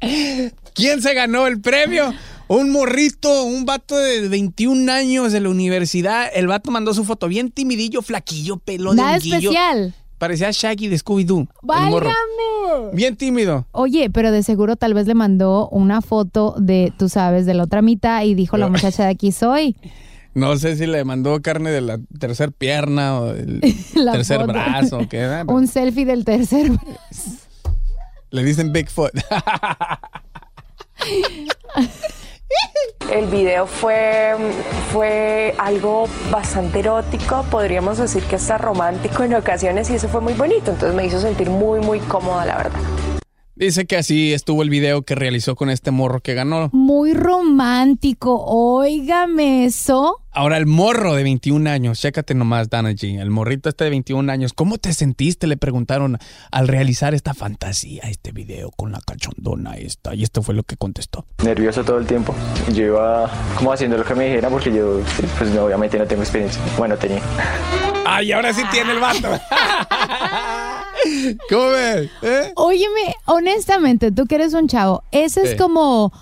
¿Quién 0.74 1.02
se 1.02 1.14
ganó 1.14 1.46
el 1.46 1.60
premio? 1.60 2.12
Un 2.48 2.70
morrito, 2.70 3.44
un 3.44 3.64
vato 3.64 3.96
de 3.96 4.28
21 4.28 4.90
años 4.90 5.32
de 5.32 5.40
la 5.40 5.48
universidad. 5.50 6.26
El 6.34 6.48
vato 6.48 6.70
mandó 6.70 6.92
su 6.94 7.04
foto 7.04 7.28
bien 7.28 7.50
timidillo, 7.50 8.02
flaquillo, 8.02 8.56
pelo 8.56 8.92
Nada 8.94 9.16
especial. 9.16 9.94
Parecía 10.18 10.50
Shaggy 10.50 10.88
de 10.88 10.96
Scooby-Doo. 10.98 11.48
¡Válgame! 11.62 12.12
Bien 12.92 13.16
tímido. 13.16 13.66
Oye, 13.72 14.10
pero 14.10 14.32
de 14.32 14.42
seguro 14.42 14.76
tal 14.76 14.94
vez 14.94 15.06
le 15.06 15.14
mandó 15.14 15.68
una 15.68 16.02
foto 16.02 16.54
de, 16.58 16.92
tú 16.98 17.08
sabes, 17.08 17.46
de 17.46 17.54
la 17.54 17.62
otra 17.62 17.80
mitad 17.82 18.22
y 18.24 18.34
dijo 18.34 18.56
la 18.58 18.68
muchacha 18.68 19.04
de 19.04 19.10
aquí 19.10 19.32
soy. 19.32 19.76
No 20.34 20.56
sé 20.58 20.76
si 20.76 20.86
le 20.86 21.04
mandó 21.04 21.40
carne 21.42 21.70
de 21.70 21.80
la 21.80 21.98
tercer 22.18 22.52
pierna 22.52 23.18
o 23.18 23.32
del 23.32 23.60
tercer 24.12 24.40
foto. 24.40 24.52
brazo. 24.52 24.98
o 24.98 25.08
¿qué? 25.08 25.44
Un 25.46 25.66
selfie 25.66 26.04
del 26.04 26.24
tercer. 26.24 26.70
Le 28.30 28.44
dicen 28.44 28.72
Bigfoot. 28.72 29.12
El 33.10 33.26
video 33.26 33.66
fue, 33.66 34.34
fue 34.92 35.54
algo 35.58 36.06
bastante 36.30 36.78
erótico, 36.78 37.44
podríamos 37.50 37.98
decir 37.98 38.22
que 38.24 38.36
hasta 38.36 38.56
romántico 38.56 39.24
en 39.24 39.34
ocasiones 39.34 39.90
y 39.90 39.94
eso 39.96 40.08
fue 40.08 40.20
muy 40.20 40.34
bonito, 40.34 40.70
entonces 40.70 40.94
me 40.94 41.06
hizo 41.06 41.20
sentir 41.20 41.50
muy 41.50 41.80
muy 41.80 41.98
cómoda 42.00 42.44
la 42.46 42.56
verdad. 42.56 43.19
Dice 43.60 43.84
que 43.84 43.98
así 43.98 44.32
estuvo 44.32 44.62
el 44.62 44.70
video 44.70 45.02
que 45.02 45.14
realizó 45.14 45.54
con 45.54 45.68
este 45.68 45.90
morro 45.90 46.20
que 46.20 46.32
ganó. 46.32 46.70
Muy 46.72 47.12
romántico. 47.12 48.42
Óigame 48.46 49.66
eso. 49.66 50.16
Ahora 50.32 50.56
el 50.56 50.64
morro 50.64 51.14
de 51.14 51.24
21 51.24 51.68
años, 51.68 52.00
chécate 52.00 52.32
nomás, 52.32 52.70
Dana 52.70 52.92
G. 52.92 53.20
El 53.20 53.28
morrito 53.28 53.68
este 53.68 53.84
de 53.84 53.90
21 53.90 54.32
años, 54.32 54.54
¿cómo 54.54 54.78
te 54.78 54.94
sentiste? 54.94 55.46
Le 55.46 55.58
preguntaron 55.58 56.16
al 56.50 56.68
realizar 56.68 57.12
esta 57.12 57.34
fantasía, 57.34 58.04
este 58.04 58.32
video 58.32 58.70
con 58.70 58.92
la 58.92 59.00
cachondona 59.02 59.74
esta. 59.74 60.14
Y 60.14 60.22
esto 60.22 60.40
fue 60.40 60.54
lo 60.54 60.62
que 60.62 60.78
contestó. 60.78 61.26
nervioso 61.44 61.84
todo 61.84 61.98
el 61.98 62.06
tiempo. 62.06 62.34
Yo 62.72 62.84
iba 62.84 63.30
como 63.58 63.74
haciendo 63.74 63.98
lo 63.98 64.04
que 64.06 64.14
me 64.14 64.24
dijeran 64.24 64.52
porque 64.52 64.72
yo, 64.72 65.02
pues 65.36 65.50
no, 65.50 65.64
obviamente 65.64 65.98
no 65.98 66.06
tengo 66.06 66.22
experiencia. 66.22 66.62
Bueno, 66.78 66.96
tenía. 66.96 67.20
Ay, 68.06 68.32
ahora 68.32 68.54
sí 68.54 68.62
tiene 68.72 68.92
el 68.92 69.00
vato. 69.00 69.28
¿Cómo 71.48 71.68
ves? 71.70 72.10
¿Eh? 72.22 72.52
Óyeme, 72.56 73.14
honestamente, 73.26 74.12
tú 74.12 74.26
que 74.26 74.34
eres 74.36 74.54
un 74.54 74.68
chavo, 74.68 75.02
ese 75.12 75.42
es 75.42 75.50
Sí. 75.50 75.56
como 75.56 76.12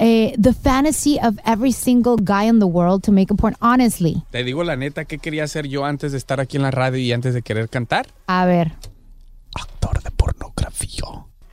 eh, 0.00 0.34
the 0.40 0.52
fantasy 0.52 1.18
of 1.22 1.36
every 1.44 1.72
single 1.72 2.14
guy 2.20 2.46
in 2.48 2.60
the 2.60 2.64
world 2.66 3.02
to 3.02 3.10
make 3.12 3.32
a 3.32 3.36
porn. 3.36 3.56
Honestly. 3.60 4.22
Te 4.30 4.44
digo 4.44 4.62
la 4.62 4.76
neta, 4.76 5.04
¿qué 5.04 5.18
quería 5.18 5.44
hacer 5.44 5.66
yo 5.66 5.84
antes 5.84 6.12
de 6.12 6.18
estar 6.18 6.38
aquí 6.40 6.56
en 6.56 6.62
la 6.62 6.70
radio 6.70 6.98
y 7.00 7.12
antes 7.12 7.34
de 7.34 7.42
querer 7.42 7.68
cantar? 7.68 8.06
A 8.28 8.44
ver. 8.46 8.72
Pornografía. 10.16 11.04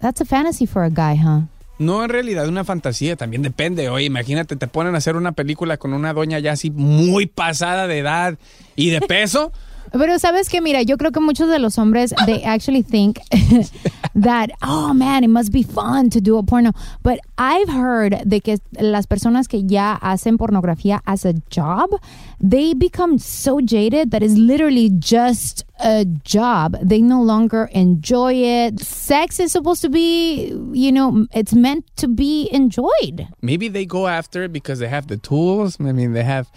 That's 0.02 0.22
a 0.22 0.26
fantasy 0.26 0.66
for 0.68 0.84
a 0.84 0.90
guy, 0.90 1.18
huh? 1.18 1.44
No, 1.78 2.04
en 2.04 2.10
realidad 2.10 2.48
una 2.48 2.64
fantasía, 2.64 3.16
también 3.16 3.42
depende. 3.42 3.90
Oye, 3.90 4.06
imagínate, 4.06 4.56
te 4.56 4.68
ponen 4.68 4.96
a 4.96 5.00
hacer 5.00 5.16
una 5.16 5.34
película 5.34 5.78
con 5.78 5.94
una 5.94 6.14
doña 6.14 6.40
ya 6.40 6.54
así 6.54 6.72
muy 6.72 7.26
pasada 7.26 7.88
de 7.88 8.00
edad 8.00 8.38
y 8.76 8.92
de 8.92 9.02
peso. 9.02 9.52
Pero 9.98 10.20
sabes 10.20 10.50
que, 10.50 10.62
mira, 10.62 10.82
yo 10.82 10.98
creo 10.98 11.12
que 11.12 11.20
muchos 11.20 11.50
de 11.50 11.60
los 11.60 11.78
hombres, 11.78 12.14
they 12.26 12.44
actually 12.46 12.82
think 12.82 13.20
that, 14.16 14.52
oh 14.62 14.94
man, 14.94 15.24
it 15.24 15.30
must 15.30 15.52
be 15.52 15.64
fun 15.64 16.10
to 16.10 16.20
do 16.20 16.38
a 16.38 16.44
porno. 16.44 16.74
But 17.04 17.20
I've 17.38 17.70
heard 17.70 18.24
de 18.26 18.42
que 18.42 18.58
las 18.80 19.08
personas 19.08 19.48
que 19.48 19.64
ya 19.66 19.98
hacen 20.02 20.38
pornografía 20.38 21.02
as 21.06 21.26
a 21.26 21.34
job, 21.50 21.90
they 22.40 22.74
become 22.74 23.18
so 23.18 23.60
jaded 23.62 24.12
that 24.12 24.22
it's 24.22 24.36
literally 24.36 24.90
just 24.90 25.66
a 25.80 26.06
job. 26.24 26.78
They 26.82 27.02
no 27.02 27.22
longer 27.22 27.70
enjoy 27.72 28.34
it. 28.36 28.80
Sex 28.80 29.40
is 29.40 29.52
supposed 29.52 29.82
to 29.82 29.90
be, 29.90 30.48
you 30.74 30.92
know, 30.92 31.28
it's 31.34 31.54
meant 31.54 31.86
to 31.98 32.08
be 32.08 32.50
enjoyed. 32.52 33.28
Maybe 33.42 33.68
they 33.68 33.86
go 33.86 34.08
after 34.08 34.44
it 34.44 34.54
because 34.54 34.80
they 34.80 34.88
have 34.88 35.08
the 35.08 35.18
tools. 35.18 35.78
I 35.80 35.92
mean, 35.92 36.14
they 36.14 36.24
have, 36.24 36.50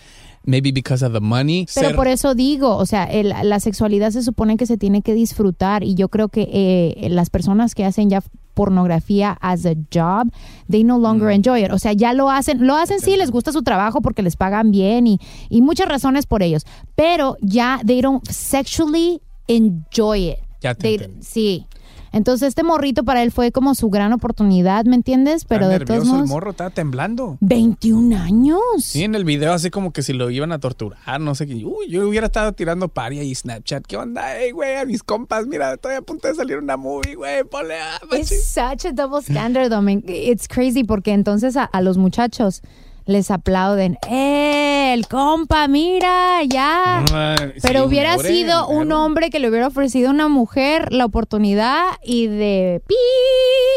maybe 0.49 0.73
because 0.73 1.05
of 1.05 1.13
the 1.13 1.21
money. 1.21 1.67
Pero 1.75 1.89
Ser- 1.89 1.97
por 1.97 2.09
eso 2.09 2.35
digo, 2.35 2.77
o 2.77 2.87
sea, 2.87 3.05
el- 3.05 3.35
la 3.43 3.61
sexualidad 3.61 4.11
se 4.11 4.23
supone 4.23 4.57
que 4.57 4.67
se 4.67 4.77
tiene 4.79 5.03
que 5.03 5.15
disfrutar 5.15 5.85
y 5.85 5.95
yo 5.95 6.09
creo 6.09 6.29
que 6.29 6.49
eh, 6.53 7.09
las 7.11 7.29
personas 7.31 7.75
que 7.75 7.85
hacen 7.85 8.09
ya 8.11 8.23
pornografía 8.55 9.39
as 9.41 9.65
a 9.67 9.75
job, 9.93 10.33
they 10.69 10.83
no 10.83 10.99
longer 10.99 11.31
enjoy 11.31 11.65
it. 11.65 11.71
O 11.73 11.79
sea, 11.79 11.93
ya 11.93 12.13
lo 12.13 12.29
hacen, 12.31 12.67
lo 12.67 12.75
hacen 12.77 12.99
sí, 13.01 13.17
les 13.17 13.31
gusta 13.31 13.53
su 13.53 13.63
trabajo 13.63 14.01
porque 14.01 14.23
les 14.23 14.37
pagan 14.37 14.71
bien 14.73 15.07
y, 15.07 15.21
y 15.49 15.63
muchas 15.63 15.87
razones 15.89 16.27
por 16.27 16.43
ellos, 16.43 16.65
pero 16.97 17.37
ya 17.41 17.81
they 17.87 18.01
don't 18.01 18.27
sexually 18.29 19.21
enjoy 19.47 20.31
it. 20.31 20.37
Ya 20.61 20.75
te 20.75 20.99
They- 20.99 21.11
sí. 21.21 21.67
Entonces 22.13 22.49
este 22.49 22.63
morrito 22.63 23.05
para 23.05 23.23
él 23.23 23.31
fue 23.33 23.53
como 23.53 23.75
su 23.75 23.91
gran 23.91 24.13
oportunidad, 24.13 24.85
¿me 24.85 24.97
entiendes? 24.97 25.45
Pero 25.45 25.67
Está 25.71 25.79
de 25.79 25.85
todos 25.85 25.89
nervioso 25.99 26.11
el 26.13 26.17
modos... 26.19 26.31
morro, 26.31 26.51
estaba 26.53 26.71
temblando. 26.71 27.37
21 27.41 28.17
años. 28.17 28.59
Sí, 28.83 29.05
en 29.05 29.15
el 29.15 29.25
video 29.25 29.53
así 29.53 29.71
como 29.71 29.93
que 29.93 30.03
si 30.03 30.13
lo 30.13 30.31
iban 30.31 30.53
a 30.53 30.59
torturar, 30.59 31.21
no 31.21 31.35
sé 31.35 31.47
qué. 31.47 31.55
Uy, 31.65 31.89
yo 31.91 32.09
hubiera 32.09 32.27
estado 32.27 32.53
tirando 32.53 32.89
paria 32.89 33.23
y 33.23 33.35
Snapchat. 33.35 33.85
¿Qué 33.87 33.97
onda? 33.97 34.39
Ey, 34.39 34.53
güey, 34.53 34.77
a 34.77 34.85
mis 34.85 35.03
compas, 35.03 35.47
mira, 35.47 35.75
estoy 35.75 35.95
a 35.95 36.03
punto 36.03 36.29
de 36.29 36.35
salir 36.35 36.59
una 36.59 36.77
movie, 36.77 37.15
güey, 37.15 37.45
ponle 37.45 37.75
a... 37.81 37.99
Es 38.13 38.29
such 38.53 38.87
a 38.87 38.93
double 38.93 39.21
standard, 39.21 39.69
though. 39.71 39.83
man. 39.83 40.03
It's 40.07 40.49
crazy 40.49 40.85
porque 40.85 41.13
entonces 41.13 41.57
a, 41.57 41.65
a 41.65 41.81
los 41.81 41.99
muchachos 41.99 42.63
les 43.09 43.31
aplauden. 43.31 43.99
¡Eh, 44.07 44.93
el 44.93 45.09
compa, 45.09 45.67
mira, 45.67 46.45
ya! 46.45 47.03
Ay, 47.13 47.55
Pero 47.63 47.87
hubiera 47.87 48.17
hombre, 48.17 48.29
sido 48.29 48.69
un 48.69 48.93
hombre 48.93 49.31
que 49.31 49.39
le 49.39 49.49
hubiera 49.49 49.67
ofrecido 49.67 50.11
a 50.11 50.13
una 50.13 50.29
mujer 50.29 50.93
la 50.93 51.07
oportunidad 51.07 51.85
y 52.05 52.27
de 52.27 52.83
pi 52.87 52.95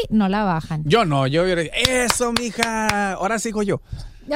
no 0.10 0.28
la 0.28 0.44
bajan. 0.44 0.84
Yo 0.86 1.06
no, 1.06 1.28
yo 1.28 1.44
hubiera 1.44 1.62
eso, 1.62 2.34
mija. 2.34 3.14
Ahora 3.14 3.40
sigo 3.40 3.64
yo. 3.64 3.80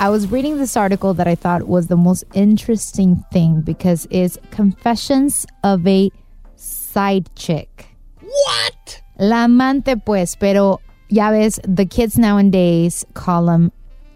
I 0.00 0.08
was 0.08 0.30
reading 0.30 0.58
this 0.58 0.76
article 0.76 1.14
that 1.14 1.26
I 1.26 1.34
thought 1.34 1.66
was 1.66 1.88
the 1.88 1.96
most 1.96 2.22
interesting 2.32 3.24
thing 3.32 3.62
because 3.62 4.06
it's 4.12 4.38
Confessions 4.52 5.44
of 5.64 5.84
a 5.88 6.12
Side 6.54 7.34
Chick. 7.34 7.87
What? 8.28 9.02
La 9.16 9.44
amante, 9.44 9.96
pues, 9.96 10.36
pero 10.36 10.80
ya 11.08 11.30
ves, 11.30 11.60
the 11.62 11.86
kids 11.86 12.18
nowadays 12.18 13.06
call 13.14 13.46
them 13.46 13.70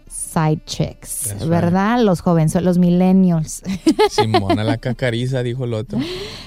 side 0.07 0.61
chicks, 0.65 1.25
That's 1.27 1.41
right. 1.41 1.49
¿verdad? 1.49 2.03
Los 2.03 2.21
jóvenes, 2.21 2.55
los 2.61 2.77
millennials. 2.77 3.63
Simona 4.09 4.63
la 4.63 4.77
cacariza, 4.77 5.41
dijo 5.43 5.65
el 5.65 5.73
otro. 5.73 5.97
O 5.97 6.01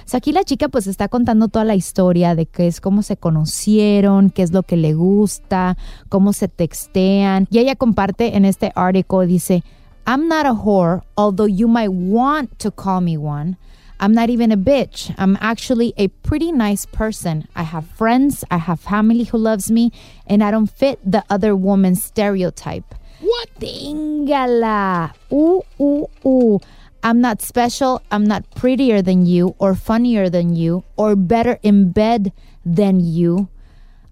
sea, 0.05 0.19
aquí 0.19 0.33
la 0.33 0.45
chica 0.45 0.69
pues 0.69 0.87
está 0.87 1.09
contando 1.09 1.49
toda 1.49 1.65
la 1.65 1.75
historia 1.75 2.35
de 2.35 2.47
qué 2.47 2.69
es 2.69 2.81
cómo 2.81 3.03
se 3.03 3.17
conocieron, 3.17 4.31
qué 4.31 4.43
es 4.43 4.53
lo 4.53 4.63
que 4.63 4.77
le 4.77 4.95
gusta, 4.95 5.77
cómo 6.09 6.33
se 6.33 6.49
textean. 6.49 7.49
Y 7.51 7.59
ella 7.59 7.75
comparte 7.77 8.37
en 8.37 8.45
este 8.45 8.73
artículo, 8.75 9.27
dice, 9.27 9.65
I'm 10.07 10.29
not 10.29 10.47
a 10.47 10.53
whore, 10.53 11.03
although 11.17 11.49
you 11.49 11.67
might 11.67 11.91
want 11.91 12.57
to 12.59 12.71
call 12.71 13.01
me 13.01 13.17
one. 13.17 13.57
I'm 13.99 14.13
not 14.13 14.29
even 14.31 14.53
a 14.53 14.57
bitch. 14.57 15.15
I'm 15.17 15.39
actually 15.41 15.95
a 15.97 16.09
pretty 16.09 16.53
nice 16.53 16.85
person. 16.85 17.49
I 17.57 17.63
have 17.63 17.87
friends, 17.87 18.45
I 18.51 18.59
have 18.59 18.81
family 18.81 19.25
who 19.25 19.39
loves 19.39 19.71
me, 19.71 19.91
and 20.27 20.45
I 20.45 20.51
don't 20.51 20.71
fit 20.71 21.01
the 21.05 21.25
other 21.31 21.57
woman's 21.57 22.03
stereotype. 22.03 22.95
What? 23.21 23.49
Téngala. 23.59 25.13
Ooh, 25.33 25.63
ooh, 25.81 26.07
ooh. 26.27 26.61
I'm 27.03 27.21
not 27.21 27.41
special. 27.41 28.03
I'm 28.11 28.25
not 28.25 28.51
prettier 28.55 29.01
than 29.01 29.25
you, 29.25 29.55
or 29.59 29.75
funnier 29.75 30.29
than 30.29 30.55
you, 30.55 30.85
or 30.97 31.17
better 31.17 31.59
in 31.63 31.93
bed 31.93 32.33
than 32.65 33.01
you. 33.01 33.49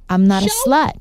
I'm 0.09 0.27
not 0.27 0.45
a 0.45 0.51
slut. 0.65 0.93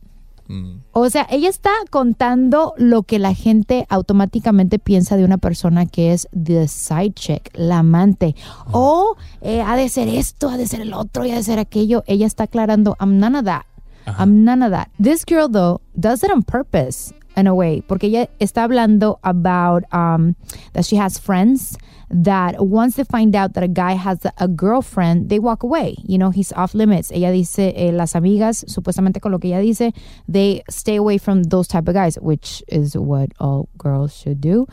O 0.92 1.10
sea, 1.10 1.28
ella 1.30 1.50
está 1.50 1.72
contando 1.90 2.74
lo 2.78 3.04
que 3.04 3.20
la 3.20 3.34
gente 3.34 3.86
automáticamente 3.90 4.80
piensa 4.80 5.18
de 5.18 5.26
una 5.26 5.38
persona 5.38 5.86
que 5.86 6.14
es 6.14 6.28
the 6.32 6.68
side 6.68 7.14
chick, 7.14 7.50
la 7.54 7.80
amante. 7.80 8.36
O 8.72 9.16
eh, 9.42 9.62
ha 9.62 9.76
de 9.76 9.90
ser 9.90 10.08
esto, 10.08 10.50
ha 10.50 10.58
de 10.58 10.68
ser 10.68 10.82
el 10.82 10.94
otro, 10.94 11.26
y 11.26 11.32
ha 11.32 11.36
de 11.36 11.44
ser 11.44 11.60
aquello. 11.60 12.04
Ella 12.08 12.28
está 12.28 12.44
aclarando, 12.46 12.96
I'm 13.00 13.20
none 13.20 13.38
of 13.38 13.46
that. 13.46 13.64
I'm 14.06 14.44
none 14.44 14.64
of 14.66 14.72
that. 14.72 14.90
This 15.02 15.24
girl, 15.26 15.48
though, 15.50 15.82
does 15.96 16.24
it 16.24 16.32
on 16.32 16.44
purpose 16.44 17.14
in 17.36 17.48
a 17.48 17.56
way, 17.56 17.82
porque 17.82 18.06
ella 18.06 18.28
está 18.40 18.64
hablando 18.64 19.20
about 19.24 19.84
um, 19.94 20.36
that 20.74 20.86
she 20.86 20.96
has 20.96 21.18
friends 21.18 21.78
that 22.10 22.64
once 22.64 22.96
they 22.96 23.04
find 23.04 23.36
out 23.36 23.54
that 23.54 23.64
a 23.64 23.68
guy 23.68 23.94
has 23.94 24.26
a 24.38 24.48
girlfriend, 24.48 25.30
they 25.30 25.40
walk 25.40 25.64
away. 25.64 25.96
You 26.04 26.18
know, 26.18 26.30
he's 26.30 26.52
off 26.54 26.74
limits. 26.76 27.12
Ella 27.12 27.32
dice, 27.32 27.74
eh, 27.76 27.92
las 27.92 28.14
amigas, 28.14 28.64
supuestamente 28.68 29.20
con 29.20 29.32
lo 29.32 29.40
que 29.40 29.50
ella 29.50 29.62
dice, 29.62 29.94
they 30.28 30.64
stay 30.70 30.96
away 30.96 31.18
from 31.18 31.44
those 31.44 31.68
type 31.68 31.88
of 31.88 31.96
guys, 31.96 32.16
which 32.20 32.64
is 32.68 32.96
what 32.96 33.32
all 33.40 33.68
girls 33.78 34.16
should 34.16 34.40
do. 34.40 34.68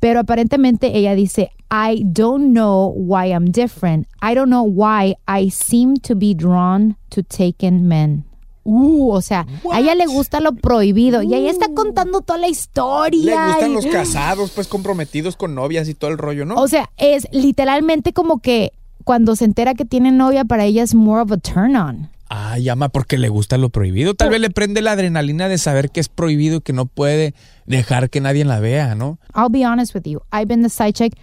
Pero 0.00 0.22
aparentemente 0.22 0.94
ella 0.94 1.14
dice, 1.14 1.50
I 1.70 2.04
don't 2.12 2.52
know 2.52 2.94
why 2.96 3.26
I'm 3.26 3.50
different. 3.50 4.06
I 4.22 4.34
don't 4.34 4.50
know 4.50 4.62
why 4.62 5.16
I 5.28 5.48
seem 5.48 5.96
to 6.04 6.14
be 6.14 6.32
drawn 6.32 6.96
to 7.10 7.22
taken 7.22 7.88
men. 7.88 8.24
Uh, 8.68 9.12
o 9.12 9.22
sea, 9.22 9.46
a 9.72 9.80
ella 9.80 9.94
le 9.94 10.06
gusta 10.06 10.40
lo 10.40 10.52
prohibido 10.52 11.22
y 11.22 11.34
ella 11.34 11.50
está 11.50 11.66
contando 11.74 12.20
toda 12.20 12.38
la 12.38 12.48
historia. 12.48 13.46
Le 13.46 13.52
gustan 13.52 13.70
y- 13.70 13.74
los 13.74 13.86
casados, 13.92 14.50
pues 14.50 14.66
comprometidos 14.66 15.36
con 15.36 15.54
novias 15.54 15.88
y 15.88 15.94
todo 15.94 16.10
el 16.10 16.18
rollo, 16.18 16.44
¿no? 16.44 16.56
O 16.56 16.66
sea, 16.68 16.90
es 16.96 17.28
literalmente 17.30 18.12
como 18.12 18.40
que 18.40 18.72
cuando 19.04 19.36
se 19.36 19.44
entera 19.44 19.74
que 19.74 19.84
tiene 19.84 20.10
novia, 20.10 20.44
para 20.44 20.64
ella 20.64 20.82
es 20.82 20.94
more 20.94 21.22
of 21.22 21.30
a 21.30 21.36
turn 21.36 21.76
on. 21.76 22.10
Ah, 22.28 22.58
llama 22.58 22.88
porque 22.88 23.18
le 23.18 23.28
gusta 23.28 23.56
lo 23.56 23.68
prohibido. 23.68 24.14
Tal 24.14 24.30
vez 24.30 24.40
le 24.40 24.50
prende 24.50 24.82
la 24.82 24.92
adrenalina 24.92 25.48
de 25.48 25.58
saber 25.58 25.90
que 25.90 26.00
es 26.00 26.08
prohibido 26.08 26.56
y 26.56 26.60
que 26.60 26.72
no 26.72 26.86
puede 26.86 27.34
dejar 27.66 28.10
que 28.10 28.20
nadie 28.20 28.44
la 28.44 28.58
vea, 28.58 28.96
¿no? 28.96 29.20
I'll 29.32 29.48
be 29.48 29.64
honest 29.64 29.94
with 29.94 30.02
you, 30.06 30.20
I've 30.32 30.46
been 30.46 30.64
the 30.64 30.68
side 30.68 30.92
chick, 30.94 31.16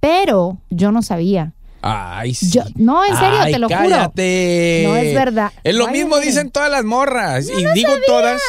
pero 0.00 0.58
yo 0.70 0.90
no 0.90 1.02
sabía. 1.02 1.52
Ay, 1.82 2.34
sí. 2.34 2.50
Yo- 2.50 2.62
no, 2.76 3.04
en 3.04 3.16
serio, 3.16 3.38
Ay, 3.40 3.52
te 3.52 3.58
lo 3.58 3.68
cállate. 3.68 4.82
juro. 4.84 4.92
No 4.94 5.00
es 5.00 5.14
verdad. 5.14 5.52
Es 5.64 5.74
lo 5.74 5.88
mismo 5.88 6.18
dicen 6.18 6.50
todas 6.50 6.70
las 6.70 6.84
morras. 6.84 7.48
y 7.48 7.64
digo 7.74 7.92
todas. 8.06 8.40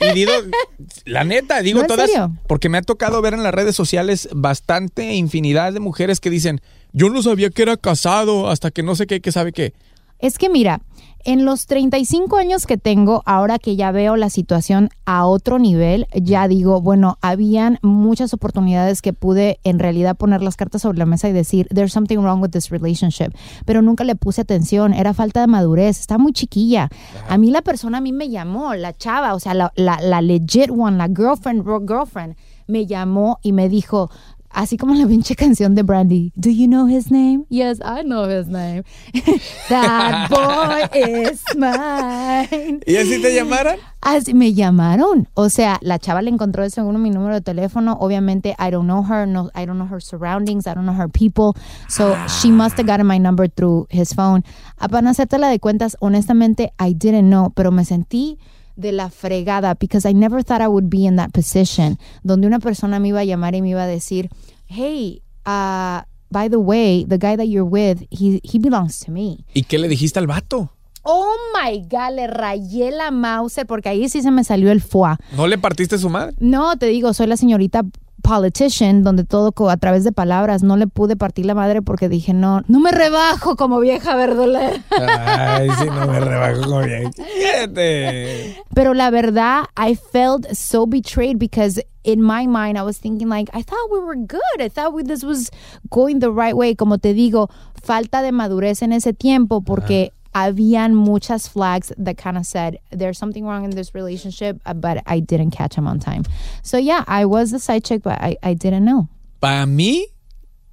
Y 0.00 0.12
digo, 0.14 0.32
la 1.06 1.24
neta, 1.24 1.62
digo 1.62 1.84
todas. 1.84 2.10
serio. 2.10 2.32
Porque 2.46 2.68
me 2.68 2.78
ha 2.78 2.82
tocado 2.82 3.22
ver 3.22 3.34
en 3.34 3.42
las 3.42 3.54
redes 3.54 3.74
sociales 3.74 4.28
bastante 4.32 5.14
infinidad 5.14 5.72
de 5.72 5.80
mujeres 5.80 6.20
que 6.20 6.30
dicen, 6.30 6.60
yo 6.92 7.08
no 7.10 7.22
sabía 7.22 7.50
que 7.50 7.62
era 7.62 7.76
casado 7.76 8.50
hasta 8.50 8.70
que 8.70 8.82
no 8.82 8.94
sé 8.96 9.06
qué, 9.06 9.20
que 9.20 9.32
sabe 9.32 9.52
qué. 9.52 9.72
Es 10.18 10.38
que 10.38 10.48
mira, 10.48 10.80
en 11.24 11.44
los 11.44 11.66
35 11.66 12.36
años 12.36 12.66
que 12.66 12.76
tengo, 12.76 13.22
ahora 13.24 13.58
que 13.58 13.76
ya 13.76 13.90
veo 13.92 14.16
la 14.16 14.28
situación 14.28 14.90
a 15.06 15.26
otro 15.26 15.58
nivel, 15.58 16.06
ya 16.14 16.46
digo, 16.48 16.80
bueno, 16.82 17.18
habían 17.22 17.78
muchas 17.82 18.34
oportunidades 18.34 19.00
que 19.00 19.12
pude 19.12 19.58
en 19.64 19.78
realidad 19.78 20.16
poner 20.16 20.42
las 20.42 20.56
cartas 20.56 20.82
sobre 20.82 20.98
la 20.98 21.06
mesa 21.06 21.28
y 21.28 21.32
decir, 21.32 21.66
there's 21.74 21.92
something 21.92 22.18
wrong 22.18 22.42
with 22.42 22.50
this 22.50 22.68
relationship, 22.70 23.34
pero 23.64 23.80
nunca 23.80 24.04
le 24.04 24.16
puse 24.16 24.42
atención, 24.42 24.92
era 24.92 25.14
falta 25.14 25.40
de 25.40 25.46
madurez, 25.46 25.98
está 25.98 26.18
muy 26.18 26.32
chiquilla. 26.32 26.90
A 27.28 27.38
mí 27.38 27.50
la 27.50 27.62
persona 27.62 27.98
a 27.98 28.00
mí 28.00 28.12
me 28.12 28.28
llamó, 28.28 28.74
la 28.74 28.92
chava, 28.92 29.34
o 29.34 29.40
sea, 29.40 29.54
la, 29.54 29.72
la, 29.76 29.98
la 30.00 30.20
legit 30.20 30.70
one, 30.70 30.98
la 30.98 31.08
girlfriend, 31.08 31.64
girlfriend, 31.64 32.36
me 32.66 32.86
llamó 32.86 33.38
y 33.42 33.52
me 33.52 33.68
dijo, 33.68 34.10
Así 34.54 34.76
como 34.76 34.94
la 34.94 35.04
pinche 35.04 35.34
canción 35.34 35.74
de 35.74 35.82
Brandy. 35.82 36.32
Do 36.36 36.48
you 36.48 36.68
know 36.68 36.86
his 36.86 37.10
name? 37.10 37.44
Yes, 37.50 37.80
I 37.80 38.04
know 38.04 38.28
his 38.28 38.46
name. 38.46 38.84
That 39.68 40.28
boy 40.30 40.88
is 40.94 41.42
mine. 41.56 42.80
¿Y 42.86 42.96
así 42.96 43.20
te 43.20 43.34
llamaron? 43.34 43.74
Así 44.00 44.32
me 44.32 44.54
llamaron. 44.54 45.28
O 45.34 45.48
sea, 45.50 45.78
la 45.82 45.98
chava 45.98 46.22
le 46.22 46.30
encontró 46.30 46.62
de 46.62 46.70
seguro 46.70 46.98
mi 46.98 47.10
número 47.10 47.34
de 47.34 47.40
teléfono. 47.40 47.96
Obviamente, 48.00 48.54
I 48.60 48.70
don't 48.70 48.86
know 48.86 49.02
her. 49.02 49.26
No, 49.26 49.50
I 49.56 49.66
don't 49.66 49.76
know 49.78 49.88
her 49.90 50.00
surroundings. 50.00 50.68
I 50.68 50.74
don't 50.74 50.86
know 50.86 50.94
her 50.94 51.08
people. 51.08 51.60
So, 51.88 52.14
she 52.40 52.52
must 52.52 52.76
have 52.78 52.86
gotten 52.86 53.08
my 53.08 53.18
number 53.18 53.48
through 53.48 53.88
his 53.90 54.14
phone. 54.14 54.44
Ah, 54.78 54.86
Para 54.86 55.10
hacerte 55.10 55.36
la 55.38 55.48
de 55.48 55.58
cuentas, 55.58 55.96
honestamente, 56.00 56.72
I 56.78 56.94
didn't 56.94 57.28
know. 57.28 57.50
Pero 57.56 57.72
me 57.72 57.84
sentí 57.84 58.38
de 58.76 58.92
la 58.92 59.10
fregada 59.10 59.74
because 59.78 60.08
I 60.08 60.12
never 60.12 60.42
thought 60.42 60.60
I 60.60 60.68
would 60.68 60.88
be 60.88 61.06
in 61.06 61.16
that 61.16 61.32
position. 61.32 61.98
Donde 62.22 62.46
una 62.46 62.58
persona 62.60 62.98
me 63.00 63.08
iba 63.08 63.20
a 63.20 63.24
llamar 63.24 63.54
y 63.54 63.62
me 63.62 63.70
iba 63.70 63.84
a 63.84 63.88
decir, 63.88 64.28
hey, 64.66 65.22
uh, 65.46 66.02
by 66.30 66.48
the 66.48 66.58
way, 66.58 67.04
the 67.04 67.18
guy 67.18 67.36
that 67.36 67.46
you're 67.46 67.64
with, 67.68 68.04
he, 68.10 68.40
he 68.42 68.58
belongs 68.58 69.00
to 69.00 69.10
me. 69.10 69.44
¿Y 69.54 69.62
qué 69.62 69.78
le 69.78 69.88
dijiste 69.88 70.18
al 70.18 70.26
vato? 70.26 70.70
Oh 71.04 71.34
my 71.54 71.80
God, 71.82 72.14
le 72.14 72.26
rayé 72.26 72.90
la 72.90 73.10
mouse 73.10 73.60
porque 73.66 73.90
ahí 73.90 74.08
sí 74.08 74.22
se 74.22 74.30
me 74.30 74.42
salió 74.42 74.72
el 74.72 74.80
foie. 74.80 75.16
¿No 75.36 75.46
le 75.46 75.58
partiste 75.58 75.98
su 75.98 76.08
madre? 76.08 76.34
No, 76.40 76.76
te 76.76 76.86
digo, 76.86 77.12
soy 77.12 77.26
la 77.26 77.36
señorita 77.36 77.82
politician, 78.22 79.02
donde 79.04 79.24
todo 79.24 79.52
a 79.68 79.76
través 79.76 80.02
de 80.02 80.10
palabras 80.10 80.62
no 80.62 80.78
le 80.78 80.86
pude 80.86 81.14
partir 81.14 81.44
la 81.44 81.54
madre 81.54 81.82
porque 81.82 82.08
dije, 82.08 82.32
no, 82.32 82.62
no 82.68 82.80
me 82.80 82.90
rebajo 82.90 83.54
como 83.54 83.78
vieja 83.80 84.16
verdolera. 84.16 84.82
Ay, 84.90 85.68
sí, 85.78 85.84
no 85.84 86.06
me 86.06 86.20
rebajo 86.20 86.62
como. 86.62 86.80
Cállate. 86.80 88.56
Pero 88.74 88.94
la 88.94 89.10
verdad, 89.10 89.64
I 89.76 89.94
felt 89.94 90.46
so 90.54 90.86
betrayed 90.86 91.38
because 91.38 91.82
in 92.02 92.22
my 92.22 92.46
mind 92.46 92.78
I 92.78 92.82
was 92.82 92.98
thinking 92.98 93.28
like, 93.28 93.50
I 93.54 93.62
thought 93.62 93.90
we 93.92 94.00
were 94.00 94.16
good. 94.16 94.58
I 94.58 94.70
thought 94.70 94.94
we, 94.94 95.02
this 95.02 95.22
was 95.22 95.50
going 95.90 96.20
the 96.20 96.30
right 96.30 96.56
way. 96.56 96.74
Como 96.74 96.96
te 96.96 97.12
digo, 97.12 97.50
falta 97.82 98.22
de 98.22 98.32
madurez 98.32 98.80
en 98.80 98.92
ese 98.92 99.12
tiempo 99.12 99.60
porque 99.60 100.12
habían 100.34 100.94
muchas 100.94 101.48
flags 101.48 101.92
that 101.96 102.16
kind 102.16 102.36
of 102.36 102.44
said 102.44 102.78
there's 102.90 103.18
something 103.18 103.44
wrong 103.44 103.64
in 103.64 103.70
this 103.70 103.94
relationship, 103.94 104.60
uh, 104.66 104.74
but 104.74 105.02
I 105.06 105.20
didn't 105.20 105.52
catch 105.52 105.74
him 105.76 105.86
on 105.86 105.98
time. 105.98 106.24
So 106.62 106.76
yeah, 106.76 107.04
I 107.06 107.24
was 107.24 107.50
the 107.50 107.60
side 107.60 107.84
chick, 107.84 108.02
but 108.02 108.20
I, 108.20 108.36
I 108.42 108.54
didn't 108.54 108.84
know. 108.84 109.08
Para 109.40 109.66
mí, 109.66 110.06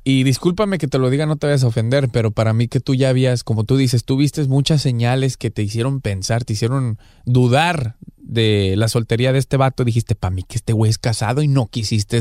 y 0.04 0.24
discúlpame 0.24 0.78
que 0.78 0.88
te 0.88 0.98
lo 0.98 1.10
diga, 1.10 1.26
no 1.26 1.36
te 1.36 1.48
vayas 1.48 1.64
a 1.64 1.68
ofender, 1.68 2.10
pero 2.10 2.32
para 2.32 2.54
mí 2.54 2.68
que 2.68 2.80
tú 2.80 2.96
ya 2.96 3.10
habías, 3.10 3.44
como 3.44 3.66
tú 3.66 3.78
dices, 3.78 4.04
tú 4.04 4.18
viste 4.18 4.44
muchas 4.46 4.82
señales 4.82 5.38
que 5.38 5.52
te 5.52 5.62
hicieron 5.62 6.02
pensar, 6.02 6.44
te 6.44 6.54
hicieron 6.54 6.98
dudar 7.26 7.98
de 8.18 8.76
la 8.78 8.88
soltería 8.88 9.34
de 9.34 9.40
este 9.40 9.58
vato. 9.58 9.84
Dijiste, 9.84 10.16
para 10.16 10.34
mí 10.34 10.44
que 10.44 10.56
este 10.56 10.74
güey 10.74 10.90
es 10.90 10.98
casado 10.98 11.44
y 11.44 11.48
no 11.48 11.68
quisiste 11.68 12.20